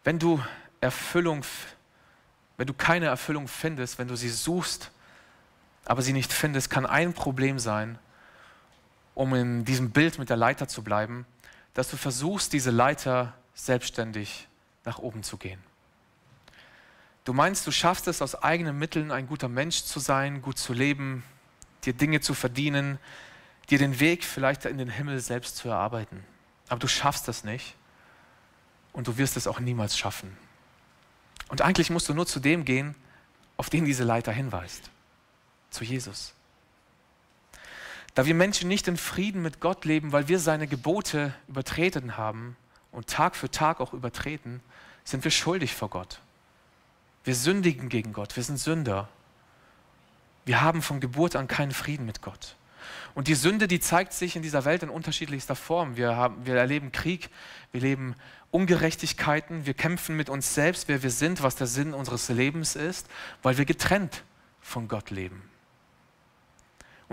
wenn 0.04 0.18
du 0.18 0.42
Erfüllung, 0.80 1.44
wenn 2.58 2.66
du 2.66 2.74
keine 2.74 3.06
Erfüllung 3.06 3.48
findest, 3.48 3.98
wenn 3.98 4.08
du 4.08 4.16
sie 4.16 4.28
suchst, 4.28 4.90
aber 5.86 6.02
sie 6.02 6.12
nicht 6.12 6.32
findest, 6.32 6.68
kann 6.68 6.84
ein 6.84 7.14
Problem 7.14 7.58
sein, 7.58 7.98
um 9.14 9.34
in 9.34 9.64
diesem 9.64 9.90
Bild 9.90 10.18
mit 10.18 10.28
der 10.28 10.36
Leiter 10.36 10.68
zu 10.68 10.84
bleiben, 10.84 11.26
dass 11.74 11.90
du 11.90 11.96
versuchst, 11.96 12.52
diese 12.52 12.70
Leiter 12.70 13.34
selbstständig 13.54 14.48
nach 14.84 14.98
oben 14.98 15.22
zu 15.22 15.36
gehen. 15.36 15.60
Du 17.24 17.32
meinst, 17.32 17.66
du 17.66 17.70
schaffst 17.70 18.06
es 18.06 18.22
aus 18.22 18.34
eigenen 18.34 18.78
Mitteln, 18.78 19.10
ein 19.10 19.26
guter 19.26 19.48
Mensch 19.48 19.82
zu 19.82 19.98
sein, 19.98 20.42
gut 20.42 20.58
zu 20.58 20.72
leben, 20.72 21.24
dir 21.84 21.94
Dinge 21.94 22.20
zu 22.20 22.34
verdienen, 22.34 22.98
dir 23.70 23.78
den 23.78 23.98
Weg 23.98 24.24
vielleicht 24.24 24.66
in 24.66 24.78
den 24.78 24.90
Himmel 24.90 25.20
selbst 25.20 25.56
zu 25.56 25.68
erarbeiten. 25.68 26.24
Aber 26.68 26.80
du 26.80 26.88
schaffst 26.88 27.28
das 27.28 27.44
nicht 27.44 27.76
und 28.92 29.06
du 29.06 29.16
wirst 29.16 29.36
es 29.36 29.46
auch 29.46 29.58
niemals 29.58 29.96
schaffen. 29.96 30.36
Und 31.48 31.62
eigentlich 31.62 31.90
musst 31.90 32.08
du 32.08 32.14
nur 32.14 32.26
zu 32.26 32.40
dem 32.40 32.64
gehen, 32.64 32.94
auf 33.56 33.70
den 33.70 33.84
diese 33.84 34.04
Leiter 34.04 34.32
hinweist, 34.32 34.90
zu 35.70 35.84
Jesus. 35.84 36.34
Da 38.14 38.26
wir 38.26 38.34
Menschen 38.34 38.68
nicht 38.68 38.86
in 38.86 38.96
Frieden 38.96 39.42
mit 39.42 39.60
Gott 39.60 39.84
leben, 39.84 40.12
weil 40.12 40.28
wir 40.28 40.38
seine 40.38 40.68
Gebote 40.68 41.34
übertreten 41.48 42.16
haben 42.16 42.56
und 42.92 43.08
Tag 43.08 43.34
für 43.34 43.50
Tag 43.50 43.80
auch 43.80 43.92
übertreten, 43.92 44.60
sind 45.04 45.24
wir 45.24 45.32
schuldig 45.32 45.74
vor 45.74 45.90
Gott. 45.90 46.20
Wir 47.24 47.34
sündigen 47.34 47.88
gegen 47.88 48.12
Gott, 48.12 48.36
wir 48.36 48.42
sind 48.42 48.58
Sünder. 48.58 49.08
Wir 50.44 50.60
haben 50.60 50.82
von 50.82 51.00
Geburt 51.00 51.36
an 51.36 51.48
keinen 51.48 51.72
Frieden 51.72 52.06
mit 52.06 52.22
Gott. 52.22 52.56
Und 53.14 53.28
die 53.28 53.34
Sünde, 53.34 53.66
die 53.66 53.80
zeigt 53.80 54.12
sich 54.12 54.36
in 54.36 54.42
dieser 54.42 54.64
Welt 54.64 54.82
in 54.82 54.90
unterschiedlichster 54.90 55.56
Form. 55.56 55.96
Wir, 55.96 56.16
haben, 56.16 56.46
wir 56.46 56.54
erleben 56.56 56.92
Krieg, 56.92 57.30
wir 57.72 57.80
leben 57.80 58.14
Ungerechtigkeiten, 58.50 59.66
wir 59.66 59.74
kämpfen 59.74 60.16
mit 60.16 60.28
uns 60.28 60.54
selbst, 60.54 60.86
wer 60.86 61.02
wir 61.02 61.10
sind, 61.10 61.42
was 61.42 61.56
der 61.56 61.66
Sinn 61.66 61.94
unseres 61.94 62.28
Lebens 62.28 62.76
ist, 62.76 63.08
weil 63.42 63.58
wir 63.58 63.64
getrennt 63.64 64.22
von 64.60 64.86
Gott 64.86 65.10
leben. 65.10 65.42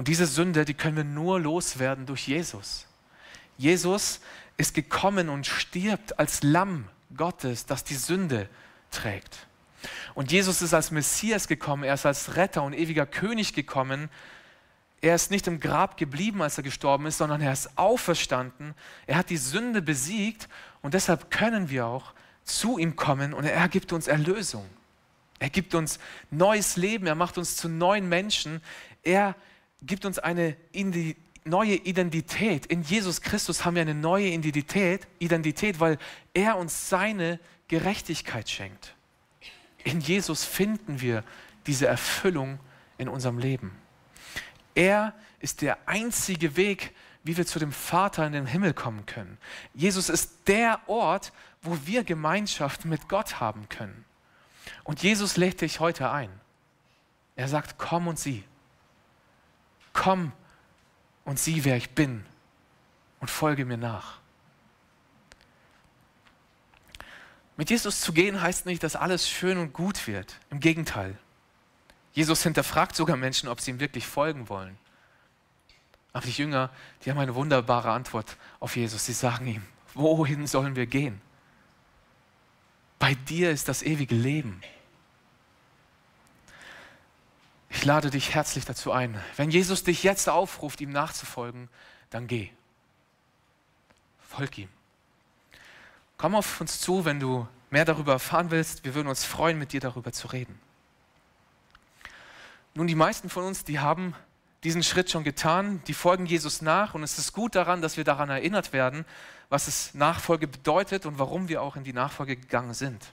Und 0.02 0.08
diese 0.08 0.26
Sünde, 0.26 0.66
die 0.66 0.74
können 0.74 0.98
wir 0.98 1.04
nur 1.04 1.40
loswerden 1.40 2.08
durch 2.08 2.28
Jesus. 2.28 2.88
Jesus 3.60 4.20
ist 4.58 4.74
gekommen 4.74 5.30
und 5.30 5.46
stirbt 5.46 6.18
als 6.18 6.42
Lamm 6.42 6.88
Gottes, 7.16 7.68
das 7.68 7.84
die 7.84 7.94
Sünde 7.94 8.50
trägt. 8.90 9.46
Und 10.16 10.32
Jesus 10.32 10.64
ist 10.64 10.74
als 10.74 10.90
Messias 10.90 11.48
gekommen, 11.48 11.84
er 11.84 11.94
ist 11.94 12.08
als 12.08 12.36
Retter 12.36 12.64
und 12.64 12.74
ewiger 12.74 13.06
König 13.06 13.54
gekommen, 13.54 14.10
er 15.02 15.14
ist 15.14 15.30
nicht 15.30 15.46
im 15.46 15.60
Grab 15.60 15.98
geblieben, 15.98 16.42
als 16.42 16.58
er 16.58 16.64
gestorben 16.64 17.06
ist, 17.06 17.20
sondern 17.20 17.40
er 17.40 17.54
ist 17.54 17.78
auferstanden. 17.78 18.74
Er 19.06 19.18
hat 19.18 19.30
die 19.30 19.38
Sünde 19.38 19.84
besiegt 19.84 20.50
und 20.82 20.96
deshalb 20.96 21.30
können 21.30 21.70
wir 21.70 21.86
auch 21.86 22.16
zu 22.44 22.80
ihm 22.80 22.96
kommen 22.96 23.36
und 23.36 23.44
er 23.44 23.70
gibt 23.70 23.94
uns 23.94 24.08
Erlösung. 24.08 24.68
Er 25.38 25.52
gibt 25.52 25.76
uns 25.76 26.00
neues 26.32 26.76
Leben, 26.76 27.06
er 27.06 27.14
macht 27.14 27.38
uns 27.38 27.56
zu 27.56 27.70
neuen 27.70 28.10
Menschen. 28.10 28.64
Er 29.04 29.36
gibt 29.82 30.06
uns 30.06 30.20
eine 30.20 30.56
neue 31.44 31.76
Identität. 31.76 32.66
In 32.68 32.84
Jesus 32.84 33.22
Christus 33.22 33.66
haben 33.66 33.76
wir 33.76 33.82
eine 33.82 33.96
neue 33.96 34.28
Identität, 34.28 35.08
Identität, 35.20 35.80
weil 35.80 35.98
er 36.34 36.58
uns 36.58 36.90
seine 36.90 37.40
Gerechtigkeit 37.68 38.50
schenkt. 38.50 38.96
In 39.84 40.00
Jesus 40.00 40.44
finden 40.44 41.02
wir 41.02 41.24
diese 41.66 41.88
Erfüllung 41.88 42.60
in 42.98 43.10
unserem 43.10 43.40
Leben. 43.40 43.72
Er 44.76 45.14
ist 45.40 45.62
der 45.62 45.78
einzige 45.88 46.56
Weg 46.56 46.94
wie 47.24 47.38
wir 47.38 47.46
zu 47.46 47.60
dem 47.60 47.72
Vater 47.72 48.26
in 48.26 48.34
den 48.34 48.46
Himmel 48.46 48.74
kommen 48.74 49.06
können. 49.06 49.38
Jesus 49.74 50.10
ist 50.10 50.48
der 50.48 50.80
Ort, 50.88 51.32
wo 51.62 51.78
wir 51.86 52.04
Gemeinschaft 52.04 52.86
mit 52.86 53.08
Gott 53.08 53.40
haben 53.40 53.70
können. 53.70 54.06
Und 54.84 55.04
Jesus 55.04 55.38
lädt 55.38 55.62
dich 55.62 55.80
heute 55.80 56.10
ein. 56.10 56.30
Er 57.36 57.48
sagt, 57.48 57.78
komm 57.78 58.08
und 58.08 58.18
sieh. 58.18 58.44
Komm 59.94 60.32
und 61.26 61.40
sieh, 61.40 61.64
wer 61.64 61.78
ich 61.78 61.92
bin 61.92 62.26
und 63.20 63.30
folge 63.30 63.66
mir 63.66 63.78
nach. 63.78 64.20
Mit 67.58 67.70
Jesus 67.70 68.02
zu 68.02 68.14
gehen 68.14 68.42
heißt 68.42 68.66
nicht, 68.66 68.82
dass 68.84 68.96
alles 68.96 69.30
schön 69.30 69.58
und 69.58 69.74
gut 69.74 70.08
wird. 70.08 70.36
Im 70.50 70.60
Gegenteil. 70.60 71.18
Jesus 72.14 72.44
hinterfragt 72.44 72.96
sogar 72.96 73.18
Menschen, 73.18 73.48
ob 73.48 73.62
sie 73.62 73.72
ihm 73.72 73.80
wirklich 73.80 74.08
folgen 74.08 74.50
wollen. 74.50 74.78
Aber 76.14 76.26
die 76.26 76.32
Jünger, 76.32 76.70
die 77.04 77.12
haben 77.12 77.20
eine 77.20 77.36
wunderbare 77.36 77.92
Antwort 77.92 78.36
auf 78.60 78.76
Jesus. 78.76 79.06
Sie 79.06 79.14
sagen 79.14 79.48
ihm, 79.48 79.64
wohin 79.94 80.48
sollen 80.48 80.76
wir 80.76 80.88
gehen? 80.88 81.22
Bei 83.00 83.14
dir 83.16 83.52
ist 83.52 83.68
das 83.68 83.82
ewige 83.82 84.16
Leben. 84.16 84.62
Ich 87.82 87.86
lade 87.86 88.12
dich 88.12 88.36
herzlich 88.36 88.64
dazu 88.64 88.92
ein. 88.92 89.20
Wenn 89.38 89.50
Jesus 89.50 89.84
dich 89.84 90.04
jetzt 90.04 90.30
aufruft, 90.30 90.82
ihm 90.82 90.92
nachzufolgen, 90.92 91.68
dann 92.12 92.28
geh. 92.28 92.52
Folg 94.20 94.56
ihm. 94.60 94.70
Komm 96.16 96.36
auf 96.36 96.62
uns 96.62 96.80
zu, 96.80 97.06
wenn 97.06 97.20
du 97.20 97.48
mehr 97.72 97.84
darüber 97.84 98.12
erfahren 98.12 98.52
willst. 98.52 98.86
Wir 98.86 98.94
würden 98.94 99.08
uns 99.08 99.26
freuen, 99.26 99.58
mit 99.58 99.74
dir 99.74 99.80
darüber 99.80 100.12
zu 100.12 100.28
reden. 100.28 100.60
Nun, 102.76 102.86
die 102.86 102.94
meisten 102.94 103.32
von 103.32 103.46
uns, 103.46 103.64
die 103.64 103.80
haben 103.80 104.14
diesen 104.64 104.84
Schritt 104.84 105.10
schon 105.10 105.24
getan, 105.24 105.82
die 105.88 105.96
folgen 105.96 106.28
Jesus 106.28 106.62
nach 106.62 106.94
und 106.94 107.02
es 107.02 107.18
ist 107.18 107.34
gut 107.34 107.56
daran, 107.56 107.82
dass 107.82 107.98
wir 107.98 108.04
daran 108.04 108.30
erinnert 108.30 108.74
werden, 108.74 109.06
was 109.50 109.68
es 109.68 109.96
Nachfolge 109.96 110.48
bedeutet 110.48 111.08
und 111.08 111.18
warum 111.18 111.48
wir 111.48 111.64
auch 111.64 111.76
in 111.76 111.84
die 111.84 111.94
Nachfolge 111.94 112.36
gegangen 112.36 112.76
sind. 112.76 113.12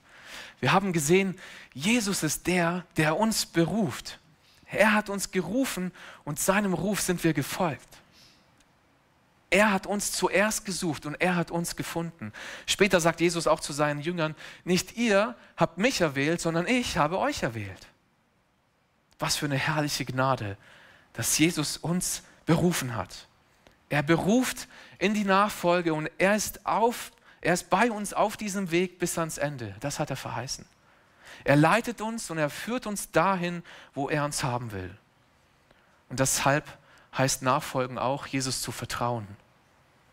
Wir 0.60 0.74
haben 0.74 0.92
gesehen, 0.92 1.40
Jesus 1.72 2.22
ist 2.22 2.46
der, 2.46 2.84
der 2.98 3.16
uns 3.16 3.46
beruft. 3.46 4.18
Er 4.70 4.92
hat 4.92 5.08
uns 5.08 5.30
gerufen 5.30 5.92
und 6.24 6.38
seinem 6.38 6.74
Ruf 6.74 7.00
sind 7.00 7.24
wir 7.24 7.32
gefolgt. 7.32 7.88
Er 9.50 9.72
hat 9.72 9.86
uns 9.86 10.12
zuerst 10.12 10.66
gesucht 10.66 11.06
und 11.06 11.14
er 11.14 11.36
hat 11.36 11.50
uns 11.50 11.74
gefunden. 11.74 12.32
Später 12.66 13.00
sagt 13.00 13.20
Jesus 13.20 13.46
auch 13.46 13.60
zu 13.60 13.72
seinen 13.72 14.00
Jüngern, 14.00 14.34
nicht 14.64 14.96
ihr 14.98 15.36
habt 15.56 15.78
mich 15.78 16.02
erwählt, 16.02 16.40
sondern 16.40 16.66
ich 16.66 16.98
habe 16.98 17.18
euch 17.18 17.42
erwählt. 17.42 17.86
Was 19.18 19.36
für 19.36 19.46
eine 19.46 19.56
herrliche 19.56 20.04
Gnade, 20.04 20.58
dass 21.14 21.38
Jesus 21.38 21.78
uns 21.78 22.22
berufen 22.44 22.94
hat. 22.94 23.26
Er 23.88 24.02
beruft 24.02 24.68
in 24.98 25.14
die 25.14 25.24
Nachfolge 25.24 25.94
und 25.94 26.10
er 26.18 26.36
ist, 26.36 26.66
auf, 26.66 27.10
er 27.40 27.54
ist 27.54 27.70
bei 27.70 27.90
uns 27.90 28.12
auf 28.12 28.36
diesem 28.36 28.70
Weg 28.70 28.98
bis 28.98 29.18
ans 29.18 29.38
Ende. 29.38 29.74
Das 29.80 29.98
hat 29.98 30.10
er 30.10 30.16
verheißen. 30.16 30.66
Er 31.48 31.56
leitet 31.56 32.02
uns 32.02 32.30
und 32.30 32.36
er 32.36 32.50
führt 32.50 32.86
uns 32.86 33.10
dahin, 33.10 33.62
wo 33.94 34.10
er 34.10 34.22
uns 34.26 34.44
haben 34.44 34.70
will. 34.70 34.94
Und 36.10 36.20
deshalb 36.20 36.66
heißt 37.16 37.40
Nachfolgen 37.40 37.96
auch, 37.96 38.26
Jesus 38.26 38.60
zu 38.60 38.70
vertrauen, 38.70 39.26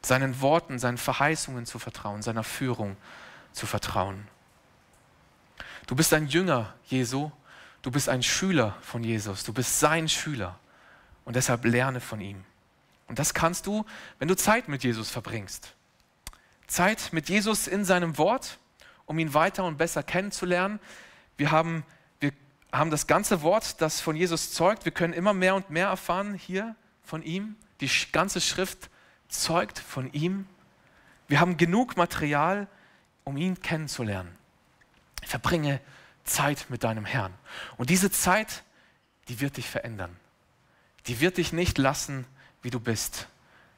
seinen 0.01 0.39
Worten, 0.39 0.79
seinen 0.79 0.97
Verheißungen 0.97 1.65
zu 1.65 1.77
vertrauen, 1.77 2.21
seiner 2.21 2.45
Führung 2.45 2.95
zu 3.51 3.65
vertrauen. 3.65 4.25
Du 5.87 5.95
bist 5.97 6.13
ein 6.13 6.27
Jünger 6.27 6.73
Jesu, 6.85 7.31
du 7.81 7.91
bist 7.91 8.07
ein 8.07 8.23
Schüler 8.23 8.77
von 8.79 9.03
Jesus, 9.03 9.43
du 9.43 9.51
bist 9.51 9.81
sein 9.81 10.07
Schüler 10.07 10.57
und 11.25 11.35
deshalb 11.35 11.65
lerne 11.65 11.99
von 11.99 12.21
ihm. 12.21 12.45
Und 13.09 13.19
das 13.19 13.33
kannst 13.33 13.67
du, 13.67 13.85
wenn 14.19 14.29
du 14.29 14.37
Zeit 14.37 14.69
mit 14.69 14.85
Jesus 14.85 15.11
verbringst. 15.11 15.73
Zeit 16.67 17.11
mit 17.11 17.27
Jesus 17.27 17.67
in 17.67 17.83
seinem 17.83 18.17
Wort, 18.17 18.57
um 19.05 19.19
ihn 19.19 19.33
weiter 19.33 19.65
und 19.65 19.77
besser 19.77 20.01
kennenzulernen, 20.01 20.79
wir 21.37 21.51
haben, 21.51 21.83
wir 22.19 22.31
haben 22.71 22.91
das 22.91 23.07
ganze 23.07 23.41
Wort, 23.41 23.81
das 23.81 24.01
von 24.01 24.15
Jesus 24.15 24.51
zeugt. 24.51 24.85
Wir 24.85 24.91
können 24.91 25.13
immer 25.13 25.33
mehr 25.33 25.55
und 25.55 25.69
mehr 25.69 25.87
erfahren 25.87 26.33
hier 26.33 26.75
von 27.03 27.23
ihm. 27.23 27.55
Die 27.81 27.89
ganze 28.11 28.41
Schrift 28.41 28.89
zeugt 29.27 29.79
von 29.79 30.11
ihm. 30.13 30.47
Wir 31.27 31.39
haben 31.39 31.57
genug 31.57 31.97
Material, 31.97 32.67
um 33.23 33.37
ihn 33.37 33.59
kennenzulernen. 33.61 34.35
Verbringe 35.23 35.81
Zeit 36.23 36.67
mit 36.69 36.83
deinem 36.83 37.05
Herrn. 37.05 37.33
Und 37.77 37.89
diese 37.89 38.11
Zeit, 38.11 38.63
die 39.27 39.39
wird 39.41 39.57
dich 39.57 39.69
verändern. 39.69 40.15
Die 41.07 41.19
wird 41.19 41.37
dich 41.37 41.53
nicht 41.53 41.77
lassen, 41.77 42.25
wie 42.61 42.69
du 42.69 42.79
bist. 42.79 43.27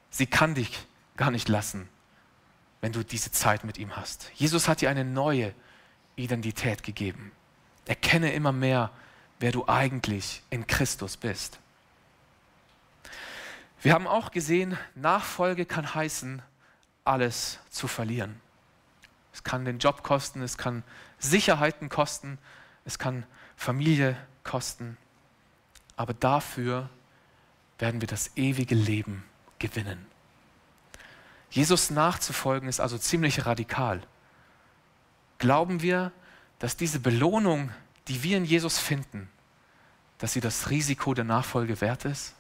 Sie 0.10 0.28
kann 0.28 0.56
dich 0.56 0.86
gar 1.18 1.32
nicht 1.32 1.50
lassen, 1.50 1.90
wenn 2.82 2.92
du 2.92 3.04
diese 3.04 3.32
Zeit 3.32 3.64
mit 3.64 3.78
ihm 3.78 3.96
hast. 3.96 4.32
Jesus 4.36 4.68
hat 4.68 4.82
dir 4.82 4.90
eine 4.90 5.04
neue 5.04 5.54
Identität 6.16 6.84
gegeben. 6.84 7.32
Erkenne 7.88 8.34
immer 8.34 8.52
mehr, 8.52 8.92
wer 9.40 9.52
du 9.52 9.68
eigentlich 9.68 10.42
in 10.50 10.68
Christus 10.68 11.18
bist. 11.18 11.60
Wir 13.82 13.94
haben 13.94 14.08
auch 14.08 14.32
gesehen, 14.32 14.78
Nachfolge 14.96 15.66
kann 15.66 15.94
heißen, 15.94 16.42
alles 17.04 17.60
zu 17.70 17.88
verlieren. 17.88 18.42
Es 19.34 19.44
kann 19.44 19.66
den 19.66 19.80
Job 19.80 20.04
kosten, 20.04 20.42
es 20.42 20.58
kann 20.58 20.84
Sicherheiten 21.20 21.90
kosten, 21.90 22.38
es 22.86 23.00
kann 23.00 23.26
Familie 23.56 24.18
kosten, 24.44 24.98
aber 25.96 26.14
dafür 26.14 26.90
werden 27.80 28.02
wir 28.02 28.08
das 28.08 28.36
ewige 28.36 28.76
Leben 28.76 29.24
gewinnen. 29.60 30.06
Jesus 31.50 31.90
nachzufolgen 31.90 32.68
ist 32.68 32.80
also 32.80 32.98
ziemlich 32.98 33.46
radikal. 33.46 34.02
Glauben 35.38 35.82
wir, 35.82 36.12
dass 36.60 36.78
diese 36.78 37.00
Belohnung, 37.00 37.72
die 38.08 38.24
wir 38.24 38.38
in 38.38 38.46
Jesus 38.46 38.80
finden, 38.80 39.30
dass 40.18 40.34
sie 40.34 40.42
das 40.42 40.70
Risiko 40.70 41.14
der 41.14 41.24
Nachfolge 41.24 41.80
wert 41.82 42.06
ist? 42.06 42.34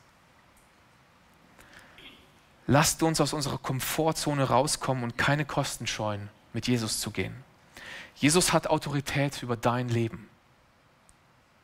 Lasst 2.65 3.01
uns 3.03 3.21
aus 3.21 3.33
unserer 3.33 3.57
Komfortzone 3.57 4.43
rauskommen 4.43 5.03
und 5.03 5.17
keine 5.17 5.45
Kosten 5.45 5.87
scheuen, 5.87 6.29
mit 6.53 6.67
Jesus 6.67 6.99
zu 6.99 7.11
gehen. 7.11 7.43
Jesus 8.15 8.51
hat 8.51 8.67
Autorität 8.67 9.41
über 9.43 9.55
dein 9.55 9.89
Leben. 9.89 10.27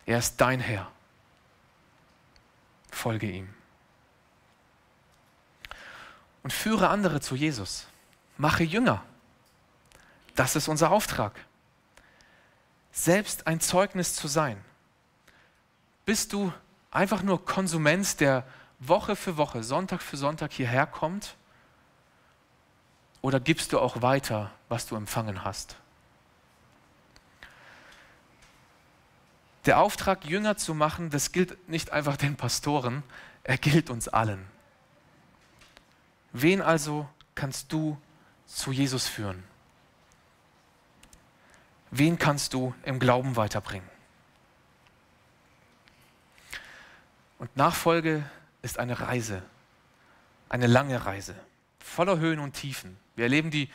Er 0.06 0.20
ist 0.20 0.40
dein 0.40 0.60
Herr. 0.60 0.90
Folge 2.92 3.30
ihm. 3.30 3.50
Und 6.44 6.54
führe 6.54 6.90
andere 6.90 7.22
zu 7.22 7.36
Jesus. 7.36 7.88
Mache 8.38 8.64
Jünger. 8.64 9.04
Das 10.36 10.56
ist 10.56 10.68
unser 10.68 10.92
Auftrag 10.92 11.34
selbst 12.94 13.48
ein 13.48 13.60
Zeugnis 13.60 14.16
zu 14.16 14.30
sein? 14.30 14.64
Bist 16.06 16.32
du 16.32 16.54
einfach 16.92 17.24
nur 17.24 17.44
Konsument, 17.44 18.20
der 18.22 18.46
Woche 18.80 19.16
für 19.16 19.36
Woche, 19.36 19.64
Sonntag 19.64 20.02
für 20.02 20.16
Sonntag 20.16 20.54
hierher 20.54 20.86
kommt? 20.86 21.36
Oder 23.22 23.40
gibst 23.40 23.74
du 23.74 23.80
auch 23.80 24.02
weiter, 24.02 24.52
was 24.70 24.86
du 24.86 24.96
empfangen 24.96 25.44
hast? 25.44 25.76
Der 29.66 29.80
Auftrag, 29.80 30.26
Jünger 30.26 30.58
zu 30.58 30.74
machen, 30.74 31.10
das 31.10 31.32
gilt 31.32 31.70
nicht 31.70 31.92
einfach 31.92 32.18
den 32.18 32.36
Pastoren, 32.36 33.02
er 33.44 33.58
gilt 33.58 33.90
uns 33.90 34.10
allen. 34.10 34.46
Wen 36.34 36.62
also 36.62 37.08
kannst 37.34 37.72
du 37.72 37.98
zu 38.46 38.72
Jesus 38.72 39.08
führen? 39.08 39.44
Wen 41.96 42.18
kannst 42.18 42.56
du 42.56 42.74
im 42.86 42.98
Glauben 42.98 43.36
weiterbringen? 43.36 43.88
Und 47.38 47.56
Nachfolge 47.56 48.28
ist 48.64 48.80
eine 48.80 49.00
Reise, 49.00 49.44
eine 50.50 50.66
lange 50.66 51.06
Reise, 51.06 51.36
voller 51.78 52.18
Höhen 52.18 52.40
und 52.40 52.54
Tiefen. 52.54 52.98
Wir 53.16 53.26
erleben 53.26 53.52
die, 53.52 53.70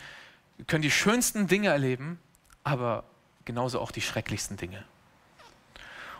können 0.66 0.82
die 0.82 0.90
schönsten 0.90 1.46
Dinge 1.46 1.68
erleben, 1.68 2.18
aber 2.64 3.04
genauso 3.44 3.78
auch 3.78 3.92
die 3.92 4.00
schrecklichsten 4.00 4.56
Dinge. 4.56 4.84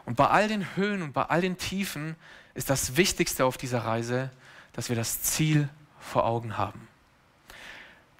Und 0.04 0.14
bei 0.14 0.28
all 0.28 0.46
den 0.46 0.76
Höhen 0.76 1.02
und 1.02 1.12
bei 1.14 1.24
all 1.24 1.40
den 1.40 1.58
Tiefen 1.58 2.14
ist 2.54 2.70
das 2.70 2.96
Wichtigste 2.96 3.44
auf 3.44 3.56
dieser 3.56 3.80
Reise, 3.80 4.30
dass 4.72 4.88
wir 4.88 4.94
das 4.94 5.20
Ziel 5.22 5.68
vor 5.98 6.26
Augen 6.26 6.58
haben. 6.58 6.86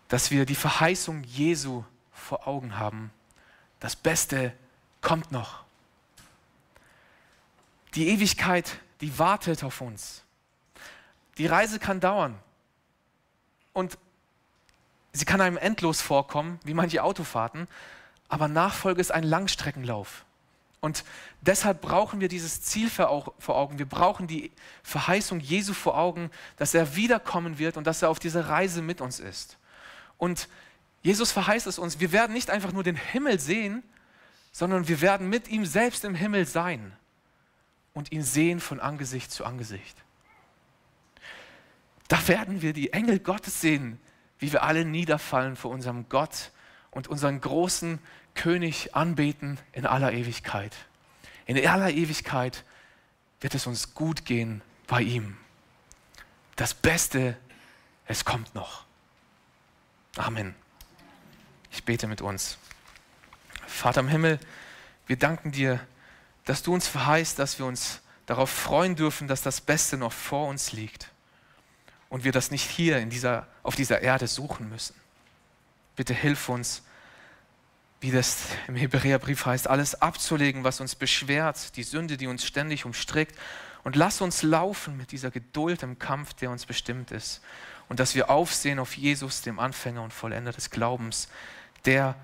Dass 0.09 0.32
wir 0.32 0.46
die 0.46 0.57
Verheißung 0.57 1.22
Jesu 1.22 1.84
vor 2.11 2.48
Augen 2.48 2.76
haben 2.76 3.12
das 3.81 3.97
Beste 3.97 4.53
kommt 5.01 5.33
noch. 5.33 5.64
Die 7.95 8.09
Ewigkeit, 8.09 8.79
die 9.01 9.18
wartet 9.18 9.64
auf 9.64 9.81
uns. 9.81 10.22
Die 11.39 11.47
Reise 11.47 11.79
kann 11.79 12.01
dauern. 12.01 12.39
Und 13.72 13.97
sie 15.12 15.24
kann 15.24 15.41
einem 15.41 15.57
endlos 15.57 16.01
vorkommen, 16.01 16.59
wie 16.64 16.74
manche 16.74 17.03
Autofahrten, 17.03 17.68
aber 18.29 18.49
Nachfolge 18.49 19.01
ist 19.01 19.12
ein 19.12 19.22
Langstreckenlauf. 19.22 20.24
Und 20.81 21.05
deshalb 21.41 21.81
brauchen 21.81 22.20
wir 22.20 22.29
dieses 22.29 22.62
Ziel 22.62 22.89
vor 22.89 23.57
Augen. 23.57 23.79
Wir 23.79 23.87
brauchen 23.87 24.26
die 24.26 24.53
Verheißung 24.83 25.41
Jesu 25.41 25.74
vor 25.74 25.97
Augen, 25.97 26.31
dass 26.57 26.74
er 26.74 26.95
wiederkommen 26.95 27.59
wird 27.59 27.76
und 27.76 27.87
dass 27.87 28.03
er 28.03 28.11
auf 28.11 28.18
dieser 28.18 28.49
Reise 28.49 28.81
mit 28.81 29.01
uns 29.01 29.18
ist. 29.18 29.59
Und 30.18 30.49
Jesus 31.03 31.32
verheißt 31.32 31.66
es 31.66 31.78
uns, 31.78 32.01
wir 32.01 32.12
werden 32.12 32.32
nicht 32.32 32.51
einfach 32.51 32.72
nur 32.72 32.82
den 32.82 32.96
Himmel 32.96 33.38
sehen, 33.38 33.82
sondern 34.53 34.88
wir 34.88 35.01
werden 35.01 35.28
mit 35.28 35.49
ihm 35.49 35.64
selbst 35.64 36.05
im 36.05 36.14
Himmel 36.14 36.46
sein 36.46 36.92
und 37.94 38.12
ihn 38.12 38.22
sehen 38.22 38.61
von 38.61 38.80
Angesicht 38.80 39.30
zu 39.30 39.44
Angesicht. 39.44 39.96
Da 42.09 42.26
werden 42.26 42.62
wir 42.62 42.72
die 42.72 42.92
Engel 42.92 43.18
Gottes 43.18 43.61
sehen, 43.61 44.01
wie 44.38 44.53
wir 44.53 44.62
alle 44.62 44.84
niederfallen 44.84 45.57
vor 45.57 45.70
unserem 45.70 46.09
Gott 46.09 46.53
und 46.90 47.09
unseren 47.09 47.40
großen 47.40 47.99
König 48.34 48.94
anbeten 48.94 49.59
in 49.72 49.84
aller 49.84 50.12
Ewigkeit. 50.12 50.74
In 51.46 51.64
aller 51.66 51.90
Ewigkeit 51.90 52.64
wird 53.40 53.55
es 53.55 53.66
uns 53.66 53.94
gut 53.94 54.24
gehen 54.24 54.62
bei 54.86 55.03
ihm. 55.03 55.36
Das 56.57 56.74
Beste, 56.74 57.36
es 58.07 58.24
kommt 58.24 58.55
noch. 58.55 58.84
Amen. 60.16 60.55
Ich 61.70 61.84
bete 61.84 62.06
mit 62.06 62.20
uns. 62.20 62.58
Vater 63.66 64.00
im 64.00 64.08
Himmel, 64.08 64.38
wir 65.06 65.16
danken 65.16 65.52
dir, 65.52 65.80
dass 66.44 66.62
du 66.62 66.72
uns 66.72 66.88
verheißt, 66.88 67.38
dass 67.38 67.58
wir 67.58 67.66
uns 67.66 68.00
darauf 68.26 68.50
freuen 68.50 68.96
dürfen, 68.96 69.28
dass 69.28 69.42
das 69.42 69.60
Beste 69.60 69.96
noch 69.96 70.12
vor 70.12 70.48
uns 70.48 70.72
liegt 70.72 71.10
und 72.08 72.24
wir 72.24 72.32
das 72.32 72.50
nicht 72.50 72.68
hier 72.68 72.98
in 72.98 73.10
dieser, 73.10 73.46
auf 73.62 73.74
dieser 73.74 74.00
Erde 74.00 74.26
suchen 74.26 74.68
müssen. 74.68 74.94
Bitte 75.96 76.14
hilf 76.14 76.48
uns, 76.48 76.82
wie 78.00 78.10
das 78.10 78.44
im 78.68 78.76
Hebräerbrief 78.76 79.44
heißt, 79.46 79.68
alles 79.68 80.00
abzulegen, 80.00 80.64
was 80.64 80.80
uns 80.80 80.94
beschwert, 80.94 81.76
die 81.76 81.82
Sünde, 81.82 82.16
die 82.16 82.28
uns 82.28 82.44
ständig 82.44 82.84
umstrickt. 82.84 83.36
Und 83.82 83.96
lass 83.96 84.20
uns 84.20 84.42
laufen 84.42 84.96
mit 84.96 85.12
dieser 85.12 85.30
Geduld 85.30 85.82
im 85.82 85.98
Kampf, 85.98 86.34
der 86.34 86.50
uns 86.50 86.66
bestimmt 86.66 87.10
ist. 87.10 87.40
Und 87.88 88.00
dass 88.00 88.14
wir 88.14 88.30
aufsehen 88.30 88.78
auf 88.78 88.96
Jesus, 88.96 89.42
dem 89.42 89.58
Anfänger 89.58 90.02
und 90.02 90.12
Vollender 90.12 90.52
des 90.52 90.70
Glaubens, 90.70 91.28
der 91.89 92.16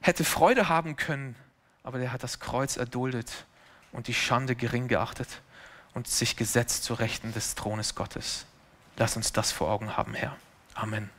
hätte 0.00 0.24
Freude 0.24 0.68
haben 0.68 0.96
können, 0.96 1.36
aber 1.84 2.00
der 2.00 2.12
hat 2.12 2.24
das 2.24 2.40
Kreuz 2.40 2.76
erduldet 2.76 3.46
und 3.92 4.08
die 4.08 4.14
Schande 4.14 4.56
gering 4.56 4.88
geachtet 4.88 5.40
und 5.94 6.08
sich 6.08 6.34
gesetzt 6.34 6.82
zu 6.82 6.94
Rechten 6.94 7.32
des 7.32 7.54
Thrones 7.54 7.94
Gottes. 7.94 8.44
Lass 8.96 9.16
uns 9.16 9.32
das 9.32 9.52
vor 9.52 9.70
Augen 9.70 9.96
haben, 9.96 10.14
Herr. 10.14 10.36
Amen. 10.74 11.10